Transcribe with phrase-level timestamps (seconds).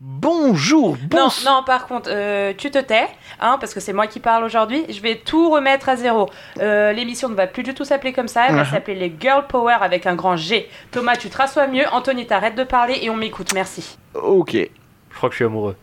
[0.00, 1.54] Bonjour, Non, bonsoir.
[1.60, 3.06] non, par contre, euh, tu te tais,
[3.40, 4.84] hein, parce que c'est moi qui parle aujourd'hui.
[4.90, 6.28] Je vais tout remettre à zéro.
[6.60, 8.46] Euh, L'émission ne va plus du tout s'appeler comme ça.
[8.48, 8.70] Elle va Mhm.
[8.70, 10.68] s'appeler les Girl Power avec un grand G.
[10.90, 11.84] Thomas, tu te rassois mieux.
[11.92, 13.54] Anthony, t'arrêtes de parler et on m'écoute.
[13.54, 13.96] Merci.
[14.14, 14.52] Ok.
[14.54, 15.76] Je crois que je suis amoureux.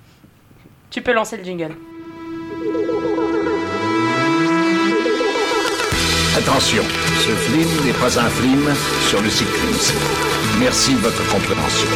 [0.92, 1.76] Tu peux lancer le jingle.
[6.38, 8.74] Attention, ce film n'est pas un film
[9.10, 9.98] sur le cyclisme.
[10.60, 11.88] Merci de votre compréhension.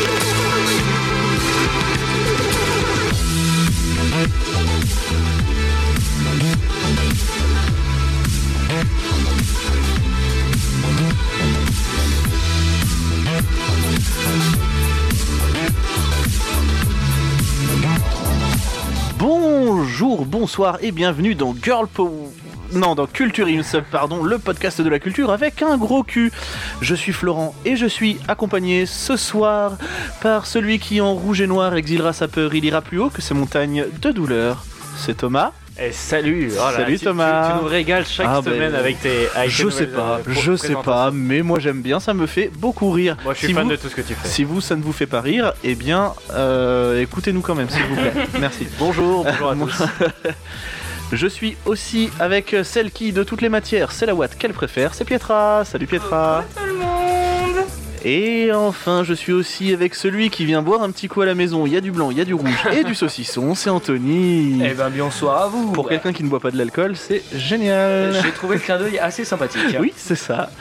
[19.98, 22.28] Bonjour, bonsoir et bienvenue dans Girl Power.
[22.74, 26.34] Non, dans Culture Sub, pardon, le podcast de la culture avec un gros cul.
[26.82, 29.78] Je suis Florent et je suis accompagné ce soir
[30.22, 33.22] par celui qui en rouge et noir exilera sa peur, il ira plus haut que
[33.22, 34.66] ces montagnes de douleur.
[34.98, 35.54] C'est Thomas.
[35.78, 37.48] Et salut oh là, Salut, tu- Thomas.
[37.52, 40.20] Tu, tu nous régales chaque Ah, ben, semaine avec tes avec tes je sais pas,
[40.26, 43.18] euh, je sais pas, mais moi j'aime bien, ça me fait beaucoup rire.
[43.26, 44.26] Moi je suis Si fan vous- de tout ce que tu fais.
[44.28, 47.84] Si vous, ça ne vous fait pas rire, eh bien, euh, écoutez-nous quand même, s'il
[47.84, 48.14] vous plaît.
[48.40, 48.68] Merci.
[48.80, 49.84] Bonjour, bonjour à tous.
[51.12, 54.94] Je suis aussi avec celle qui, de toutes les matières, c'est la Watt qu'elle préfère,
[54.94, 55.64] c'est Pietra.
[55.66, 56.44] Salut Pietra.
[58.08, 61.34] Et enfin, je suis aussi avec celui qui vient boire un petit coup à la
[61.34, 61.66] maison.
[61.66, 64.62] Il y a du blanc, il y a du rouge et du saucisson, c'est Anthony.
[64.64, 65.72] Eh ben bonsoir à vous.
[65.72, 68.16] Pour quelqu'un qui ne boit pas de l'alcool, c'est génial.
[68.24, 69.76] J'ai trouvé le clin d'œil assez sympathique.
[69.80, 70.52] Oui, c'est ça.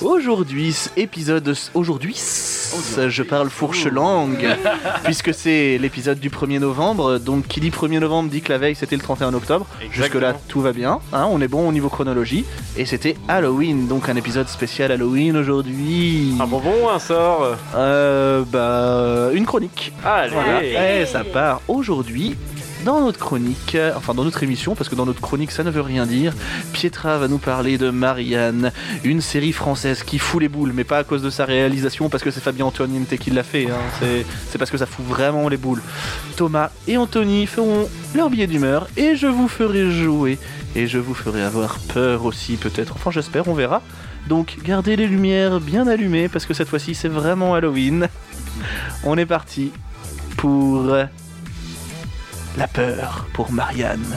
[0.00, 1.54] Aujourd'hui, épisode.
[1.74, 4.48] Aujourd'hui, je parle fourche langue,
[5.04, 7.18] puisque c'est l'épisode du 1er novembre.
[7.18, 9.66] Donc, qui dit 1er novembre dit que la veille c'était le 31 octobre.
[9.92, 11.00] Jusque-là, tout va bien.
[11.12, 12.46] hein, on est bon au niveau chronologie.
[12.78, 16.32] Et c'était Halloween, donc un épisode spécial Halloween aujourd'hui.
[16.40, 16.46] Un
[16.90, 17.56] un sort.
[17.74, 19.92] Euh, bah, une chronique.
[20.04, 20.32] Allez.
[20.32, 21.00] Voilà.
[21.00, 22.36] Et ça part aujourd'hui.
[22.84, 25.70] Dans notre chronique, euh, enfin dans notre émission, parce que dans notre chronique ça ne
[25.70, 26.32] veut rien dire,
[26.72, 28.70] Pietra va nous parler de Marianne,
[29.02, 32.22] une série française qui fout les boules, mais pas à cause de sa réalisation, parce
[32.22, 33.80] que c'est Fabien Antoniente qui l'a fait, hein.
[33.98, 35.82] c'est, c'est parce que ça fout vraiment les boules.
[36.36, 40.38] Thomas et Anthony feront leur billet d'humeur, et je vous ferai jouer,
[40.76, 43.82] et je vous ferai avoir peur aussi peut-être, enfin j'espère, on verra.
[44.26, 48.08] Donc gardez les lumières bien allumées, parce que cette fois-ci c'est vraiment Halloween.
[49.04, 49.72] On est parti
[50.36, 50.84] pour
[52.56, 54.16] la peur pour Marianne.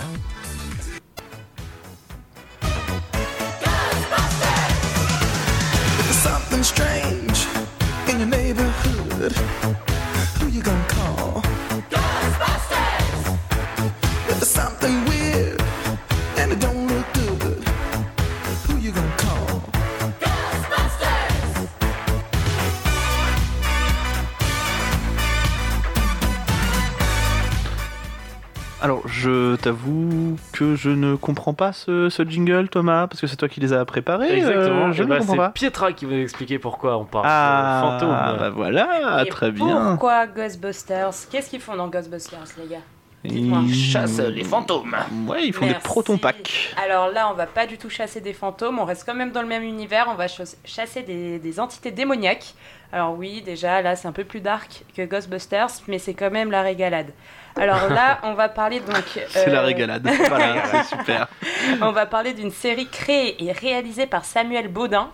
[28.82, 33.36] Alors, je t'avoue que je ne comprends pas ce, ce jingle, Thomas, parce que c'est
[33.36, 34.32] toi qui les as préparés.
[34.38, 34.88] Exactement.
[34.88, 35.50] euh, je ne comprends c'est pas.
[35.50, 38.38] Pietra qui va nous expliquer pourquoi on parle Ah, de fantômes.
[38.40, 39.90] bah voilà, Et très bien.
[39.92, 42.82] Pourquoi Ghostbusters Qu'est-ce qu'ils font dans Ghostbusters, les gars?
[43.24, 43.60] Dites-moi.
[43.66, 44.96] Ils Chasse les fantômes.
[45.28, 45.84] Ouais, ils font des Merci.
[45.88, 46.74] proton packs.
[46.82, 49.42] Alors là, on va pas du tout chasser des fantômes, on reste quand même dans
[49.42, 52.54] le même univers, on va chas- chasser des, des entités démoniaques.
[52.94, 56.50] Alors oui, déjà, là, c'est un peu plus dark que Ghostbusters, mais c'est quand même
[56.50, 57.12] la régalade.
[57.56, 59.04] Alors là, on va parler donc...
[59.28, 60.08] C'est la euh, régalade.
[60.28, 61.28] voilà, c'est super.
[61.82, 65.10] On va parler d'une série créée et réalisée par Samuel Baudin.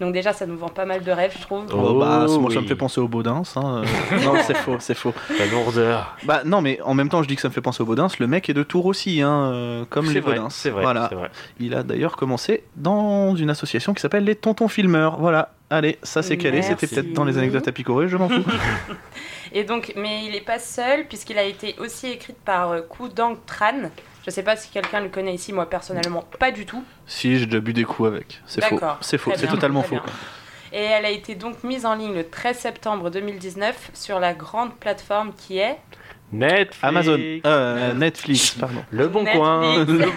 [0.00, 1.66] Donc déjà, ça nous vend pas mal de rêves, je trouve.
[1.72, 3.42] Oh, bah, Oh, moi, ça me fait penser au Baudins.
[3.56, 3.82] hein,
[4.24, 5.12] non, c'est faux, c'est faux.
[5.38, 6.16] La lourdeur.
[6.24, 8.08] Bah non, mais en même temps, je dis que ça me fait penser au Baudins.
[8.18, 10.48] Le mec est de Tours aussi, hein, euh, comme les vrai, Baudins.
[10.50, 10.82] c'est vrai.
[10.82, 11.10] Voilà.
[11.12, 11.30] vrai.
[11.58, 15.18] Il a d'ailleurs commencé dans une association qui s'appelle les Tontons Filmeurs.
[15.20, 15.52] Voilà.
[15.68, 16.62] Allez, ça c'est calé.
[16.62, 18.42] C'était peut-être dans les anecdotes à picorer, je m'en fous.
[19.52, 23.08] Et donc, mais il n'est pas seul, puisqu'il a été aussi écrit par euh, Ku
[23.14, 23.90] Dang Tran.
[24.30, 26.84] Je sais pas si quelqu'un le connaît ici, moi personnellement, pas du tout.
[27.04, 28.40] si, j'ai déjà bu des coups avec.
[28.46, 28.78] C'est faux.
[29.00, 29.32] C'est faux.
[29.34, 29.96] C'est totalement faux.
[29.96, 30.04] bien.
[30.72, 34.72] Et elle a été donc mise en ligne le 13 septembre 2019 sur la grande
[34.76, 35.78] plateforme qui est
[36.30, 36.78] Netflix.
[36.80, 37.18] Amazon.
[37.44, 38.84] Euh, Netflix, pardon.
[38.92, 39.84] Le bon coin.
[39.84, 40.16] Netflix.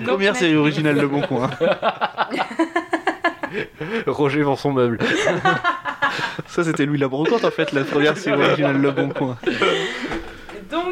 [0.00, 1.48] Donc, Première série originale Le Bon Coin.
[4.06, 4.98] Roger vend son meuble.
[6.46, 9.38] Ça, c'était Louis la Brocante en fait, la première série originale Le Bon Coin.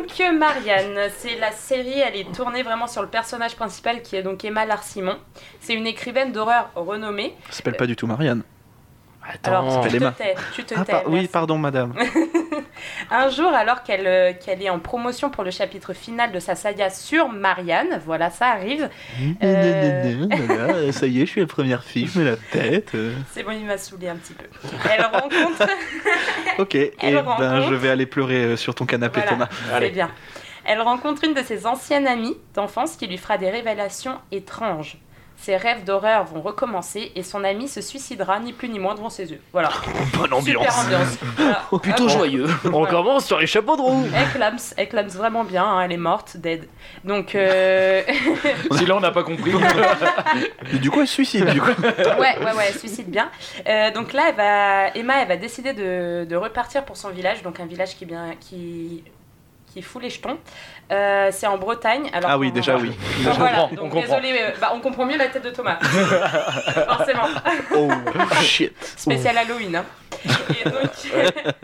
[0.09, 4.23] Donc Marianne, c'est la série, elle est tournée vraiment sur le personnage principal qui est
[4.23, 5.17] donc Emma Larsimon.
[5.61, 7.35] C'est une écrivaine d'horreur renommée.
[7.51, 8.43] Ça s'appelle pas du tout Marianne.
[9.45, 10.93] Alors, tu te tais, tu te Ah, tais.
[10.93, 11.95] par- oui, pardon, madame.
[13.11, 16.55] Un jour, alors qu'elle euh, qu'elle est en promotion pour le chapitre final de sa
[16.55, 18.89] saga sur Marianne, voilà, ça arrive.
[19.43, 22.93] Euh, Voilà, ça y est, je suis la première fille, je mets la tête.
[22.95, 23.13] euh.
[23.33, 24.45] C'est bon, il m'a saoulé un petit peu.
[24.91, 25.67] Elle rencontre.
[26.59, 29.49] Ok, et Elle ben rencontre- je vais aller pleurer euh, sur ton canapé, Voilà, Thomas.
[29.69, 29.91] c'est Allez.
[29.91, 30.11] bien.
[30.65, 34.99] Elle rencontre une de ses anciennes amies d'enfance qui lui fera des révélations étranges.
[35.41, 39.09] Ses rêves d'horreur vont recommencer et son amie se suicidera ni plus ni moins devant
[39.09, 39.41] ses yeux.
[39.53, 39.71] Voilà.
[40.15, 41.19] Bonne Super ambiance.
[41.37, 41.65] Voilà.
[41.83, 42.49] Plutôt joyeux.
[42.65, 44.05] On commence sur les chapeaux de roue.
[44.77, 46.69] Elle clame vraiment bien, hein, elle est morte, dead.
[47.05, 48.03] Donc, euh...
[48.73, 49.53] Si là on n'a pas compris.
[50.73, 51.71] Et du coup, elle se suicide, du coup.
[51.71, 53.31] ouais, ouais, ouais, elle se suicide bien.
[53.67, 54.89] Euh, donc là, elle va...
[54.97, 58.35] Emma, elle va décider de, de repartir pour son village, donc un village qui, bien...
[58.41, 59.05] qui...
[59.73, 60.39] qui fout les jetons.
[60.91, 62.09] Euh, c'est en Bretagne.
[62.13, 62.89] Alors, Ah oui, on- déjà oui.
[63.25, 64.01] Donc, voilà, comprend, donc on comprend.
[64.21, 65.79] désolé, bah, on comprend mieux la tête de Thomas.
[65.83, 67.29] Forcément.
[67.77, 67.91] Oh
[68.43, 68.73] shit.
[68.97, 69.77] Spécial Halloween.
[69.77, 69.85] hein.
[70.65, 70.91] Et donc,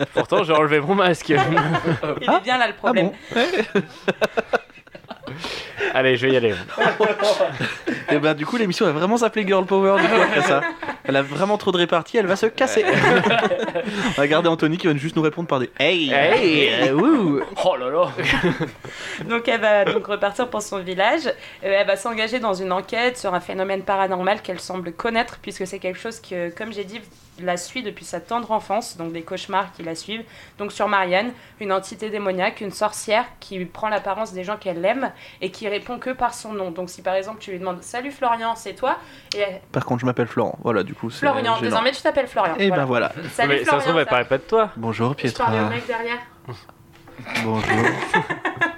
[0.13, 1.29] Pourtant, j'ai enlevé mon masque.
[1.29, 3.11] il est bien là le Ah problème.
[3.33, 3.81] bon
[5.93, 6.53] Allez, je vais y aller.
[8.11, 10.61] Et ben du coup, l'émission va vraiment s'appeler Girl Power du coup après ça.
[11.07, 12.83] Elle a vraiment trop de réparties, elle va se casser.
[14.07, 17.41] On va garder Anthony qui va juste nous répondre par des Hey, Hey, euh, wouh.
[17.63, 18.11] Oh là là.
[19.29, 21.27] Donc elle va donc repartir pour son village.
[21.27, 21.31] Euh,
[21.79, 25.79] elle va s'engager dans une enquête sur un phénomène paranormal qu'elle semble connaître, puisque c'est
[25.79, 27.01] quelque chose que, comme j'ai dit,
[27.41, 30.23] la suit depuis sa tendre enfance, donc des cauchemars qui la suivent.
[30.57, 35.11] Donc sur Marianne, une entité démoniaque, une sorcière qui prend l'apparence des gens qu'elle aime
[35.41, 36.71] et qui répond que par son nom.
[36.71, 38.97] Donc si par exemple tu lui demandes Salut Florian, c'est toi
[39.35, 40.57] Et elle, Par contre, je m'appelle Florent.
[40.63, 41.61] Voilà, du coup, c'est Florian, gênant.
[41.61, 42.55] désormais tu t'appelles Florian.
[42.57, 43.11] Et ben Voilà.
[43.15, 43.29] voilà.
[43.31, 44.71] Salut Mais ça se trouve, elle paraît pas de toi.
[44.77, 45.75] Bonjour Je parlais au Pietra.
[45.75, 46.19] mec derrière.
[47.43, 47.63] Bonjour.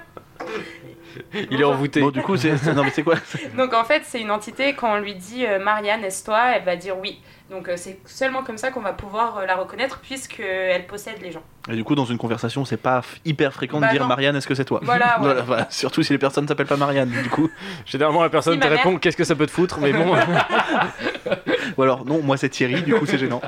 [1.50, 2.00] Il est envoûté.
[2.00, 3.16] Bon, du coup, c'est c'est- non mais c'est quoi
[3.56, 6.52] Donc en fait, c'est une entité, quand on lui dit euh, Marianne, est-ce toi?
[6.56, 7.20] Elle va dire oui.
[7.50, 11.32] Donc euh, c'est seulement comme ça qu'on va pouvoir euh, la reconnaître puisqu'elle possède les
[11.32, 11.42] gens.
[11.70, 14.08] Et du coup, dans une conversation, c'est pas hyper fréquent Bah de dire non.
[14.08, 14.80] Marianne, est-ce que c'est toi?
[14.82, 15.24] Voilà, ouais.
[15.26, 15.66] Voilà, voilà.
[15.70, 17.50] Surtout si les personnes s'appellent pas Marianne, du coup.
[17.86, 19.78] Généralement, la personne Si, te répond Qu'est-ce que ça peut te foutre?
[19.80, 20.14] Mais bon.
[21.76, 23.40] Ou alors, non, moi c'est Thierry, du coup c'est gênant.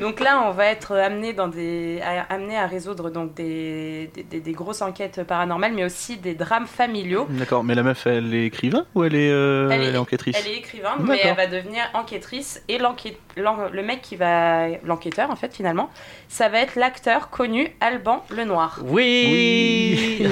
[0.00, 4.22] Donc là, on va être amené dans des, à, amené à résoudre donc des, des,
[4.24, 7.26] des- des grosses enquêtes paranormales, mais aussi des drames familiaux.
[7.30, 9.98] D'accord, mais la meuf, elle est écrivain ou elle est, euh, Elle est- elle est
[9.98, 10.36] enquêtrice?
[10.38, 13.29] Elle est écrivain, mais elle va devenir enquêtrice et l'enquête, l'en-
[13.72, 15.90] le mec qui va, l'enquêteur en fait finalement,
[16.28, 18.80] ça va être l'acteur connu Alban Lenoir.
[18.84, 20.26] Oui,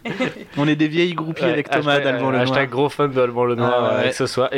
[0.56, 3.44] On est des vieilles groupies Ouais, avec Thomas d'Alban le Hashtag gros fan de Alban
[3.44, 4.04] le Noir, Ah, ouais.
[4.06, 4.54] euh, que ce soit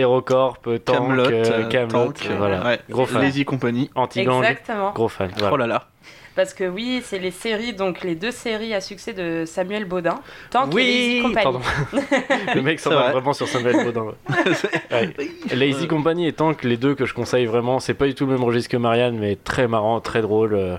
[0.79, 2.65] Tank, Camelot, euh, Camelot, Tank, voilà.
[2.65, 2.81] ouais.
[2.91, 3.23] Gros fan.
[3.23, 3.91] Lazy Company.
[3.95, 4.93] Anti-gang, Exactement.
[4.93, 5.31] gros fan.
[5.37, 5.53] voilà.
[5.53, 5.85] Oh là là.
[6.35, 10.21] Parce que oui, c'est les séries, donc les deux séries à succès de Samuel Baudin.
[10.51, 11.43] Tant que Lazy Oui, Company.
[11.43, 11.61] pardon.
[12.55, 13.13] le mec s'en va vrai.
[13.13, 14.15] vraiment sur Samuel Baudin.
[14.91, 15.15] ouais.
[15.55, 18.33] Lazy Company et Tank, les deux que je conseille vraiment, c'est pas du tout le
[18.33, 20.55] même registre que Marianne, mais très marrant, très drôle.
[20.55, 20.77] euh,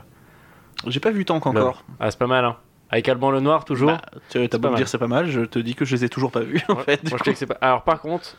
[0.87, 1.83] J'ai pas vu Tank encore.
[1.99, 2.57] Ah, c'est pas mal, hein.
[2.89, 3.91] Avec Alban le Noir, toujours.
[3.91, 4.77] Bah, tu as pas beau me mal.
[4.79, 6.75] dire c'est pas mal, je te dis que je les ai toujours pas vus en
[6.75, 7.03] Ouais, fait.
[7.03, 7.23] du Moi, je coup.
[7.25, 7.57] sais que c'est pas.
[7.61, 8.35] Alors, par contre,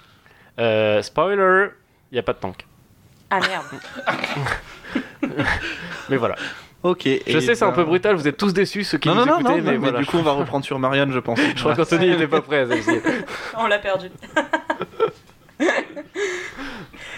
[0.61, 1.69] euh, spoiler,
[2.13, 2.65] il y a pas de tank.
[3.31, 3.65] Ah merde.
[6.09, 6.37] Mais voilà.
[6.85, 7.09] Ok.
[7.27, 9.21] Je sais, c'est un ben- peu brutal, vous êtes tous déçus, ceux qui Non, nous
[9.25, 9.99] non, non, écoutez, non, mais, mais, voilà.
[10.01, 11.41] du coup on va reprendre sur Marianne, je pense.
[11.41, 12.67] Je crois qu'Anthony était pas prêt à.
[13.59, 14.11] On l'a perdu.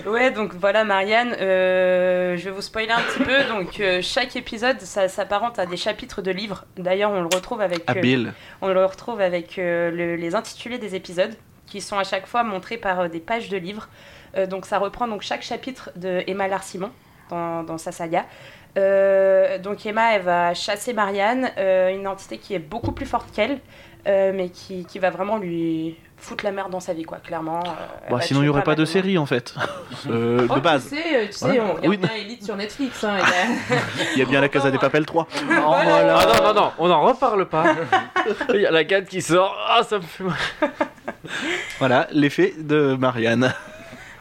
[0.07, 3.45] ouais, donc voilà Marianne, euh, je vais vous spoiler un petit peu.
[3.49, 6.65] Donc euh, chaque épisode, ça s'apparente à des chapitres de livres.
[6.77, 8.33] D'ailleurs, on le retrouve avec, euh, Habile.
[8.63, 11.35] on le retrouve avec euh, le- les intitulés des épisodes,
[11.67, 13.89] qui sont à chaque fois montrés par euh, des pages de livres.
[14.37, 16.91] Euh, donc ça reprend donc chaque chapitre de Emma Larsimon
[17.31, 18.27] dans, dans sa saga.
[18.77, 23.31] Euh, donc Emma, elle va chasser Marianne, euh, une entité qui est beaucoup plus forte
[23.35, 23.59] qu'elle,
[24.07, 27.61] euh, mais qui, qui va vraiment lui foutre la merde dans sa vie, quoi, clairement.
[27.65, 28.87] Euh, Bah, sinon il tuer y aurait pas de monde.
[28.87, 29.55] série en fait.
[30.11, 30.89] Euh, Oh, de base.
[30.91, 31.61] Tu sais, tu sais Ouais.
[31.61, 33.03] on regarde Oui, bien Elite sur Netflix.
[33.03, 33.79] hein, il y a-
[34.15, 35.27] Il y a bien la Casa des Papel 3.
[35.49, 36.19] Voilà.
[36.19, 37.65] Ah non, non, non, on n'en reparle pas.
[38.55, 39.57] Il y a la 4 qui sort.
[39.69, 40.37] Ah, ça me fait mal.
[41.79, 43.53] Voilà, l'effet de Marianne.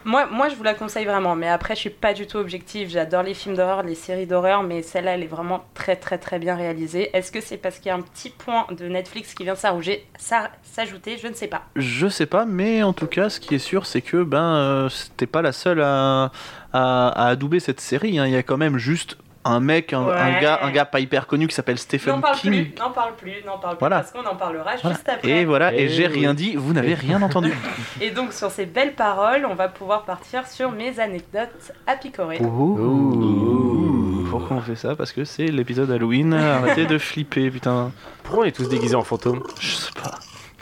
[0.06, 2.90] Moi, moi, je vous la conseille vraiment, mais après, je suis pas du tout objective.
[2.90, 6.38] J'adore les films d'horreur, les séries d'horreur, mais celle-là, elle est vraiment très, très, très
[6.38, 7.10] bien réalisée.
[7.18, 10.06] Est-ce que c'est parce qu'il y a un petit point de Netflix qui vient s'ajouter?
[10.20, 11.64] Je ne sais pas.
[11.76, 14.90] Je sais pas, mais en tout cas, ce qui est sûr, c'est que ben, euh,
[14.90, 16.32] c'était pas la seule à,
[16.72, 18.20] à, à adouber cette série.
[18.20, 18.28] hein.
[18.28, 20.06] Il y a quand même juste un mec, un,
[20.42, 22.52] gars, un gars pas hyper connu qui s'appelle N'en Stephen parle King.
[22.72, 23.96] plus, n'en parle plus, n'en parle plus, Voilà.
[23.98, 24.96] parce qu'on en parlera Voilà.
[24.96, 25.30] juste après.
[25.30, 26.14] Et voilà, et Eh j'ai oui.
[26.14, 27.54] rien dit, vous n'avez rien entendu.
[28.02, 32.40] Et donc, sur ces belles paroles, on va pouvoir partir sur mes anecdotes à picorer.
[32.42, 34.25] Ouh.
[34.30, 34.96] Pourquoi on fait ça?
[34.96, 36.34] Parce que c'est l'épisode Halloween.
[36.34, 37.92] Arrêtez de flipper, putain.
[38.24, 39.44] Pourquoi on est tous déguisés en fantômes?
[39.62, 40.12] Je sais pas.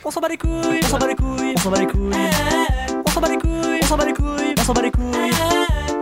[0.04, 2.10] On s'en bat les couilles, on s'en bat les couilles, on s'en bat les couilles.
[3.06, 5.30] On s'en bat les couilles, on s'en bat les couilles, on s'en bat les couilles.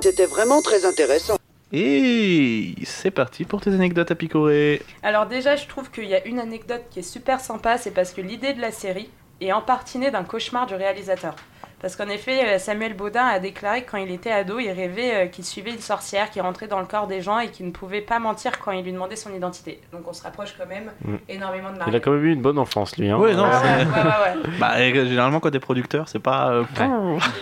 [0.03, 1.37] C'était vraiment très intéressant.
[1.73, 4.83] Et c'est parti pour tes anecdotes à picorer.
[5.03, 8.13] Alors déjà, je trouve qu'il y a une anecdote qui est super sympa, c'est parce
[8.13, 9.09] que l'idée de la série
[9.41, 11.35] est en partie née d'un cauchemar du réalisateur.
[11.81, 15.15] Parce qu'en effet, euh, Samuel Baudin a déclaré que quand il était ado, il rêvait
[15.15, 17.73] euh, qu'il suivait une sorcière qui rentrait dans le corps des gens et qui ne
[17.73, 19.81] pouvait pas mentir quand il lui demandait son identité.
[19.93, 21.17] Donc on se rapproche quand même Mm.
[21.29, 22.01] énormément de Il a Marie.
[22.01, 23.09] quand même eu une bonne enfance, lui.
[23.11, 23.17] Hein.
[23.17, 24.51] Ouais, non, Ah ouais, ouais, ouais, ouais.
[24.61, 26.51] Bah, généralement, quand t'es producteur, c'est pas.
[26.53, 26.63] euh,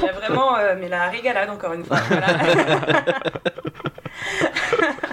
[0.01, 1.99] Il a vraiment, euh, mais la régalade encore une fois.
[2.09, 2.27] Voilà.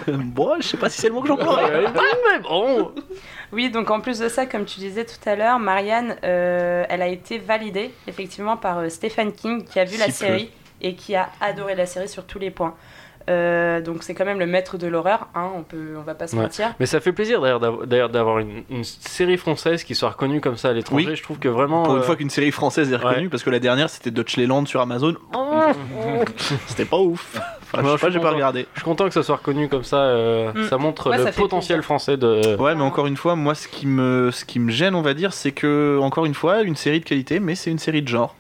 [0.34, 1.70] bon, je sais pas si c'est le mot que j'emploie.
[1.72, 2.92] mais bon.
[3.52, 7.02] Oui, donc en plus de ça, comme tu disais tout à l'heure, Marianne, euh, elle
[7.02, 10.12] a été validée effectivement par euh, Stephen King qui a vu la peu.
[10.12, 12.76] série et qui a adoré la série sur tous les points.
[13.30, 16.28] Euh, donc c'est quand même le maître de l'horreur, hein, on peut, on va pas
[16.28, 16.44] se Ouais.
[16.44, 16.74] mentir.
[16.80, 20.70] Mais ça fait plaisir d'ailleurs d'avoir- une, une série française qui soit reconnue comme ça
[20.70, 21.08] à l'étranger.
[21.10, 21.16] Oui.
[21.16, 21.84] Je trouve que vraiment.
[21.84, 24.66] Pour une euh, fois qu'une série française est reconnue, parce que la dernière c'était Dutchland
[24.66, 25.16] sur Amazon.
[26.68, 27.36] C'était pas ouf.
[27.64, 28.66] Enfin, je Moi, sais je pas, suis j'ai pas regardé.
[28.74, 29.98] Je suis content que ça soit reconnu comme ça.
[29.98, 30.64] euh, Mm.
[30.70, 31.84] Ça montre Ouais, le ça potentiel plaisir.
[31.84, 32.56] français de.
[32.58, 35.14] Ouais, mais encore une fois, moi, ce qui me, ce qui me gêne, on va
[35.14, 38.08] dire, c'est que, encore une fois, une série de qualité, mais c'est une série de
[38.08, 38.36] genre.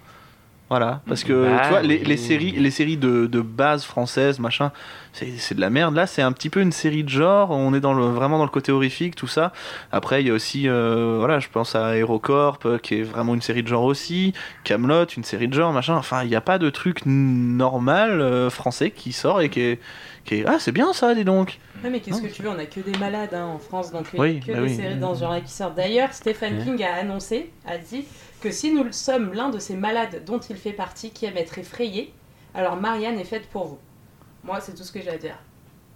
[0.69, 4.74] Voilà, parce que Bah tu vois, les, séries, les séries de, de base françaises, machin,
[5.13, 5.95] c'est c'est de la merde.
[5.95, 7.51] Là, c'est un petit peu une série de genre.
[7.51, 9.53] On est dans le, vraiment dans le côté horrifique, tout ça.
[9.93, 13.33] Après, il y a aussi, euh, voilà, je pense à Aerocorp, euh, qui est vraiment
[13.33, 14.33] une série de genre aussi.
[14.65, 15.95] Camelot, une série de genre, machin.
[15.95, 19.79] Enfin, il n'y a pas de truc normal euh, français qui sort et qui est,
[20.25, 21.59] qui est, ah, c'est bien ça, dis donc.
[21.83, 24.07] Ouais, mais qu'est-ce que tu veux, on a que des malades hein, en France, donc
[24.13, 24.75] il Oui, y a que bah des oui.
[24.75, 25.75] séries dans ce genre-là qui sortent.
[25.75, 26.63] D'ailleurs, Stephen Ouais.
[26.65, 28.03] King a annoncé, a dit
[28.41, 31.58] que si nous sommes l'un de ces malades dont il fait partie qui aime être
[31.58, 32.13] effrayé,
[32.53, 33.79] alors Marianne est faite pour vous.
[34.44, 35.38] Moi, c'est tout ce que j'ai à dire.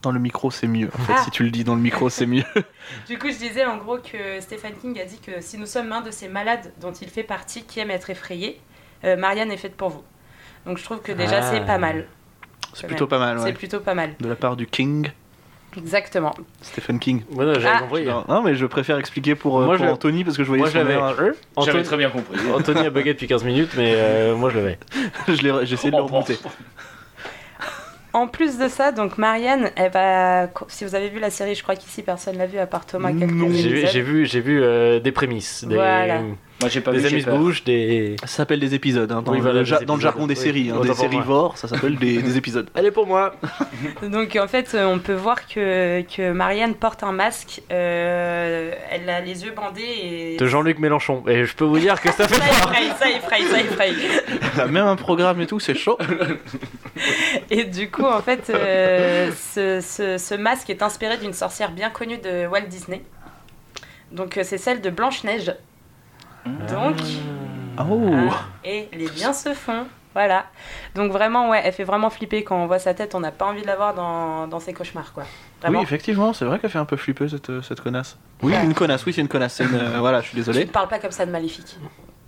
[0.01, 0.89] Dans le micro, c'est mieux.
[0.95, 1.23] En fait, Ah.
[1.23, 2.43] si tu le dis dans le micro, c'est mieux.
[3.07, 5.89] Du coup, je disais en gros que Stephen King a dit que si nous sommes
[5.89, 8.59] l'un de ces malades dont il fait partie qui aime être effrayé,
[9.03, 10.03] euh, Marianne est faite pour vous.
[10.65, 11.51] Donc je trouve que déjà Ah.
[11.51, 12.07] c'est pas mal.
[12.73, 13.43] C'est plutôt pas mal, ouais.
[13.45, 14.15] C'est plutôt pas mal.
[14.19, 15.11] De la part du King,
[15.77, 16.33] Exactement.
[16.61, 17.23] Stephen King.
[17.31, 17.81] Voilà, j'avais Ah.
[17.81, 18.05] compris.
[18.05, 20.47] Non, non, mais je préfère expliquer pour, euh, Moi, pour je- Anthony parce que je
[20.47, 22.37] voyais Moi, son j'avais- air, euh, J'avais Anthony, très bien compris.
[22.53, 24.77] Anthony a bugué depuis 15 minutes, mais euh, moi je l'avais.
[25.27, 26.37] je l'ai- j'ai essayé de le remonter.
[28.13, 30.49] En plus de ça, donc Marianne, elle va.
[30.67, 33.13] Si vous avez vu la série, je crois qu'ici personne l'a vu à part Thomas.
[33.13, 33.47] quelques Non.
[33.49, 33.89] J'ai vu, épisodes.
[33.93, 36.19] j'ai vu, j'ai vu euh, des prémices, des, Voilà.
[36.61, 38.15] Moi j'ai pas des amuse-bouches, des.
[38.21, 39.11] Ça s'appelle des épisodes.
[39.11, 40.11] hein, dans, Oui, voilà, le, ja- des dans le épisodes.
[40.13, 40.39] jargon des Oui.
[40.41, 40.69] séries.
[40.71, 42.69] hein, des sérivores, ça s'appelle des, des épisodes.
[42.75, 43.35] Elle est pour moi.
[44.03, 47.61] Donc en fait, euh, on peut voir que, que Marianne porte un masque.
[47.71, 49.81] euh, elle a les yeux bandés
[50.33, 50.37] et.
[50.37, 51.23] De Jean-Luc Mélenchon.
[51.27, 53.93] Et je peux vous dire que ça fait Ça effraie, ça effraie, ça effraie.
[54.55, 55.97] Elle a même un programme et tout, c'est chaud.
[57.49, 61.89] Et du coup, en fait, euh, ce, ce- ce masque est inspiré d'une sorcière bien
[61.89, 63.01] connue de Walt Disney.
[64.11, 65.53] Donc, c'est celle de Blanche-Neige.
[66.45, 66.95] Donc,
[67.79, 69.85] Oh ah, et les liens se font.
[70.13, 70.45] Voilà.
[70.93, 73.15] Donc, vraiment, ouais, elle fait vraiment flipper quand on voit sa tête.
[73.15, 75.23] On n'a pas envie de la voir dans, dans ses cauchemars, quoi.
[75.61, 75.79] Vraiment.
[75.79, 78.17] Oui, effectivement, c'est vrai qu'elle fait un peu flipper cette, cette connasse.
[78.41, 79.59] Oui, une connasse, oui, c'est une connasse.
[79.61, 80.65] une- euh, voilà, je suis Tu désolé.
[80.65, 81.77] ne parles pas comme ça de Maléfique.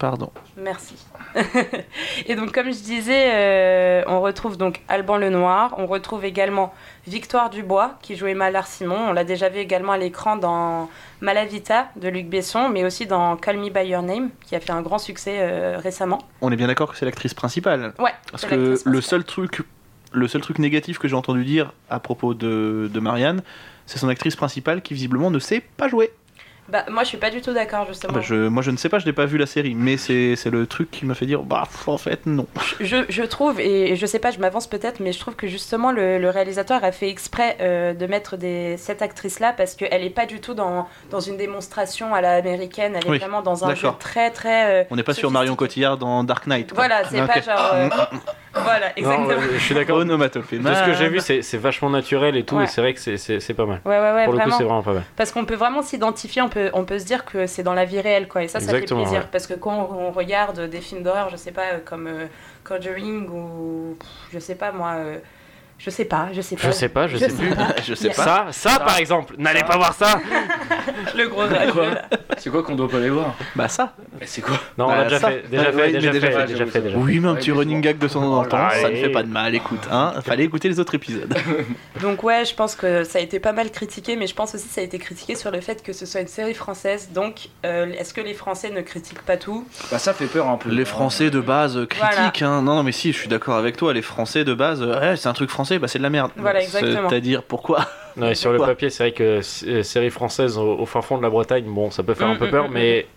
[0.04, 0.32] Pardon.
[0.58, 0.96] Merci.
[2.26, 5.76] et donc, comme je disais, euh, on retrouve donc Alban Lenoir.
[5.78, 6.74] On retrouve également
[7.08, 8.98] Victoire Dubois, qui jouait Malard Simon.
[8.98, 10.90] On l'a déjà vu également à l'écran dans
[11.22, 14.74] Malavita de Luc Besson, mais aussi dans Call Me By Your Name, qui a fait
[14.74, 16.20] un grand succès euh, récemment.
[16.42, 17.94] On est bien d'accord que c'est l'actrice principale.
[17.98, 19.62] Ouais, Parce que le seul truc,
[20.12, 23.42] le seul truc négatif que j'ai entendu dire à propos de, de Marianne,
[23.86, 26.12] c'est son actrice principale qui visiblement ne sait pas jouer.
[26.70, 28.14] Bah, moi, je suis pas du tout d'accord, Ah justement.
[28.14, 30.36] bah, je, moi je ne sais pas, je n'ai pas vu la série, mais c'est
[30.50, 32.48] le truc qui m'a fait dire, bah en fait non.
[32.80, 35.92] je, je trouve, et je sais pas, je m'avance peut-être, mais je trouve que justement
[35.92, 40.10] le, le réalisateur a fait exprès euh, de mettre des, cette actrice-là parce qu'elle est
[40.10, 43.66] pas du tout dans, dans une démonstration à la américaine, elle est Oui, vraiment dans
[43.66, 44.84] un jeu très très.
[44.84, 45.56] euh, On n'est pas sur Marion.
[45.58, 46.70] Cotillard dans Dark Knight.
[46.72, 46.88] quoi.
[46.88, 47.28] Voilà, c'est Ok.
[47.28, 47.72] pas genre.
[47.74, 47.90] euh,
[48.56, 49.30] voilà, exactement.
[49.54, 49.98] je suis d'accord.
[49.98, 50.60] Onomatopée.
[50.60, 52.66] De ce que j'ai vu, c'est c'est vachement naturel et tout, Ouais.
[52.66, 53.82] et c'est vrai que c'est- c'est c'est pas mal.
[53.86, 55.04] Ouais, ouais, ouais, Pour le coup, c'est vraiment pas mal.
[55.16, 57.86] Parce qu'on peut vraiment s'identifier, on peut, on peut se dire que c'est dans la
[57.86, 58.44] vie réelle, quoi.
[58.44, 59.12] Et ça, ça fait plaisir.
[59.12, 59.28] ouais.
[59.32, 62.26] Parce que quand on regarde des films d'horreur, je sais pas, euh, comme euh,
[62.64, 63.98] Conjuring ou.
[64.34, 64.94] Je sais pas, moi.
[64.98, 65.18] euh,
[65.78, 66.62] je sais pas, je sais pas.
[66.68, 67.54] Je sais pas, je sais plus.
[67.86, 68.14] Je sais pas.
[68.24, 70.20] Ça, ça par exemple, n'allez pas voir ça.
[71.16, 72.08] Le gros là.
[72.38, 73.94] C'est quoi qu'on doit pas les voir Bah ça.
[74.20, 75.30] Mais c'est quoi Non, on Bah, l'a déjà ça.
[75.30, 76.98] fait, déjà Ouais, fait, ouais, déjà fait, fait, déjà fait, déjà.
[76.98, 79.28] Oui, mais un petit running gag de temps en temps, ça ne fait pas de
[79.30, 79.82] mal, écoute.
[79.92, 80.14] Hein.
[80.26, 81.34] Fallait écouter les autres épisodes.
[82.02, 84.68] Donc, ouais, je pense que ça a été pas mal critiqué, mais je pense aussi
[84.68, 87.10] que ça a été critiqué sur le fait que ce soit une série française.
[87.14, 89.66] Donc, euh, est-ce que les Français ne critiquent pas tout?
[89.92, 90.70] Bah ça fait peur un peu.
[90.70, 92.16] Les Français de base euh, Voilà.
[92.16, 92.62] critiquent, hein.
[92.62, 93.94] non, non, mais si, je suis d'accord avec toi.
[93.94, 96.32] Les Français de base, euh, ouais, c'est un truc français, bah c'est de la merde.
[96.38, 97.10] Voilà, exactement.
[97.10, 97.86] C'est-à-dire pourquoi
[98.18, 101.18] Non, et sur le papier, c'est vrai que euh, série française au, au fin fond
[101.18, 103.08] de la Bretagne, bon, ça peut faire un Mm, peu mm, peur, mm, mais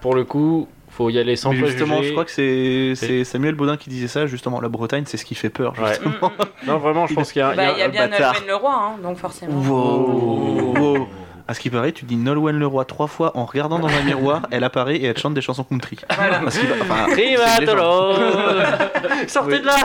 [0.00, 1.78] pour le coup, Faut y aller sans Mais préjugés.
[1.78, 4.60] justement, je crois que c'est Samuel Baudin qui disait ça, justement.
[4.62, 5.88] La Bretagne, c'est ce qui fait peur, Ouais.
[5.88, 6.32] justement.
[6.66, 8.08] Non, vraiment, je pense qu'il y a, il y Bah, a- il y a bien
[8.46, 9.60] Leroy, hein, donc forcément.
[9.60, 10.76] Wow.
[10.78, 11.08] Wow.
[11.48, 14.42] À ce qui paraît, tu dis Nolwenn Leroy trois fois en regardant dans un miroir,
[14.50, 15.96] elle apparaît et elle chante des chansons country.
[16.16, 16.40] Voilà.
[16.40, 17.66] Parce qu'il va- enfin, Arriva c'est une légende.
[17.66, 18.14] Tolo
[19.28, 19.60] Sortez Oui.
[19.60, 19.76] de là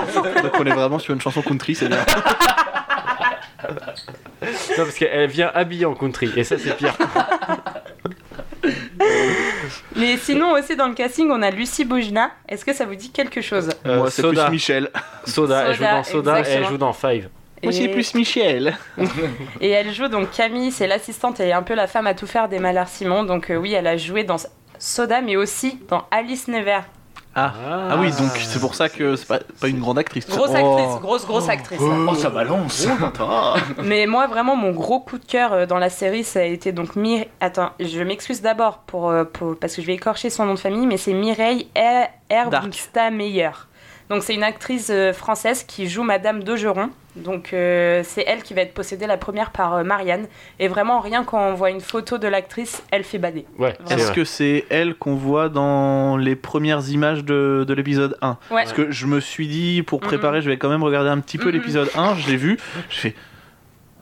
[0.42, 2.00] Donc on est vraiment sur une chanson country, c'est bien.
[4.44, 6.98] Non, parce qu'elle vient habillée en country, et ça, c'est pire.
[9.96, 12.32] Mais sinon, aussi dans le casting, on a Lucie Boujna.
[12.50, 13.70] Est-ce que ça vous dit quelque chose?
[13.86, 14.46] Euh, Moi, c'est Soda.
[14.46, 14.90] plus Michel.
[15.26, 16.70] Soda, elle joue Soda, dans Soda et elle exactement.
[16.70, 17.30] joue dans Five.
[17.64, 18.76] Moi, c'est plus Michel.
[19.62, 22.50] Et elle joue donc Camille, c'est l'assistante et un peu la femme à tout faire
[22.50, 23.24] des Malheurs Simon.
[23.24, 24.38] Donc euh, oui, elle a joué dans
[24.80, 26.80] Soda, mais aussi dans Alice Never.
[27.34, 27.54] Ah.
[27.92, 30.28] ah oui, donc c'est pour ça que c'est pas, pas une grande actrice.
[30.28, 30.56] Grosse Oh.
[30.56, 31.80] actrice, grosse grosse actrice.
[31.82, 32.86] Oh, ça balance.
[33.84, 36.74] Mais moi vraiment mon gros coup de cœur euh, dans la série, ça a été
[36.74, 37.26] donc Mir.
[37.40, 40.60] Attends, je m'excuse d'abord pour, euh, pour- parce que je vais écorcher son nom de
[40.60, 43.52] famille, mais c'est Mireille Er- Erbstameyer.
[44.10, 46.90] Donc c'est une actrice euh, française qui joue Madame d'Augeron.
[47.16, 50.28] Donc euh, c'est elle qui va être possédée la première par euh, Marianne.
[50.60, 53.46] Et vraiment rien quand on voit une photo de l'actrice, elle fait bader.
[53.58, 58.38] Ouais, Est-ce que c'est elle qu'on voit dans les premières images de, de l'épisode 1
[58.50, 58.64] Ouais.
[58.64, 61.38] Parce que je me suis dit, pour préparer, je vais quand même regarder un petit
[61.38, 62.58] peu l'épisode 1, je l'ai vu,
[62.90, 63.16] je fais...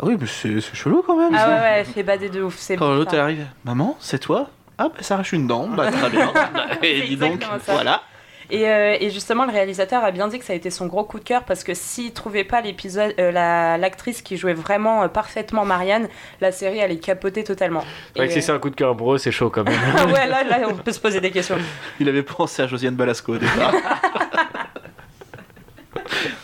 [0.02, 1.48] Ah oui, mais c'est chelou quand même Ah ça.
[1.50, 2.56] ouais, ouais, elle fait bader de ouf.
[2.58, 4.50] C'est Quand l'autre arrive, maman, c'est toi?
[4.78, 6.32] Ah bah ça arrache une dent, bah très bien.
[6.82, 7.74] Et dis donc, ça.
[7.74, 8.02] voilà.
[8.52, 11.04] Et, euh, et justement, le réalisateur a bien dit que ça a été son gros
[11.04, 15.04] coup de cœur parce que s'il trouvait pas l'épisode, euh, la- l'actrice qui jouait vraiment
[15.04, 16.10] euh, parfaitement Marianne,
[16.42, 17.84] la série allait capoter totalement.
[18.14, 19.64] C'est vrai que Et, si c'est un coup de cœur pour eux, c'est chaud quand
[19.64, 19.78] même.
[19.98, 21.58] euh, ouais, là, là, on peut se poser des questions.
[22.00, 23.72] Il avait pensé à Josiane Balasco au départ.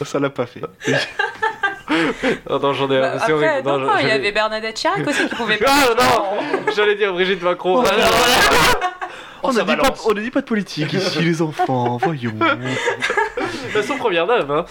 [0.04, 0.62] ça l'a pas fait.
[2.50, 3.46] Attends, j'en ai Bah, horrible.
[3.46, 5.72] après, non, non, il y avait Bernadette Chirac aussi qui pouvait pas.
[5.72, 7.84] Ah non J'allais dire Brigitte Macron.
[7.86, 8.04] Ah, non.
[9.44, 10.06] On, ça ne dit pas, balance.
[10.10, 12.34] on ne dit pas de politique ici, les enfants, voyons.
[13.76, 14.66] Elles sont première dame, hein.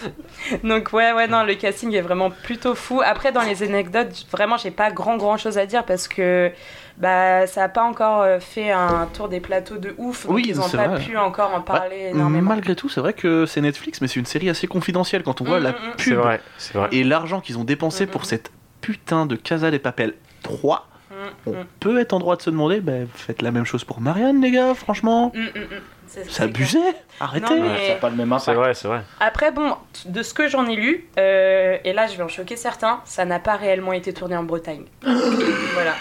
[0.63, 3.03] Donc ouais, ouais, non, le casting est vraiment plutôt fou.
[3.05, 6.51] Après, dans les anecdotes, vraiment, j'ai pas grand, grand chose à dire parce que
[6.97, 10.27] bah, ça a pas encore euh, fait un tour des plateaux de ouf.
[10.27, 11.01] donc Oui, ils ont c'est pas vrai.
[11.05, 12.51] pu encore en parler énormément.
[12.51, 15.45] Malgré tout, c'est vrai que c'est Netflix, mais c'est une série assez confidentielle quand on
[15.45, 15.93] voit Mm, la mm, mm.
[15.99, 16.89] C'est pub vrai, c'est vrai.
[16.93, 20.87] et l'argent qu'ils ont dépensé pour cette putain de Casa des Papel 3.
[21.25, 23.85] Mm, On mm, peut être en droit de se demander, ben faites la même chose
[23.85, 25.33] pour Marianne, les gars, franchement.
[25.35, 25.81] mm, mm, mm.
[26.07, 26.79] C'est- abusé,
[27.19, 27.47] arrêtez.
[27.55, 29.03] Non, mais- Ouais, ça n'a pas le même C'est vrai, c'est vrai.
[29.21, 29.75] Après, bon,
[30.07, 33.25] de ce que j'en ai lu, euh, et là je vais en choquer certains, ça
[33.25, 34.85] n'a pas réellement été tourné en Bretagne.
[35.03, 35.95] voilà.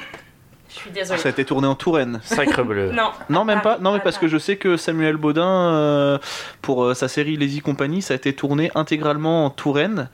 [0.73, 1.19] Je suis désolée.
[1.19, 2.19] Ça a été tourné en Touraine.
[2.23, 2.91] Sacre bleu.
[2.91, 3.12] Non.
[3.29, 3.71] Non, même pas.
[3.73, 4.31] Paris, Non, mais à parce que Paris.
[4.31, 6.17] je sais que Samuel Baudin, euh,
[6.62, 10.09] pour euh, sa série Lazy Company, ça a été tourné intégralement en Touraine.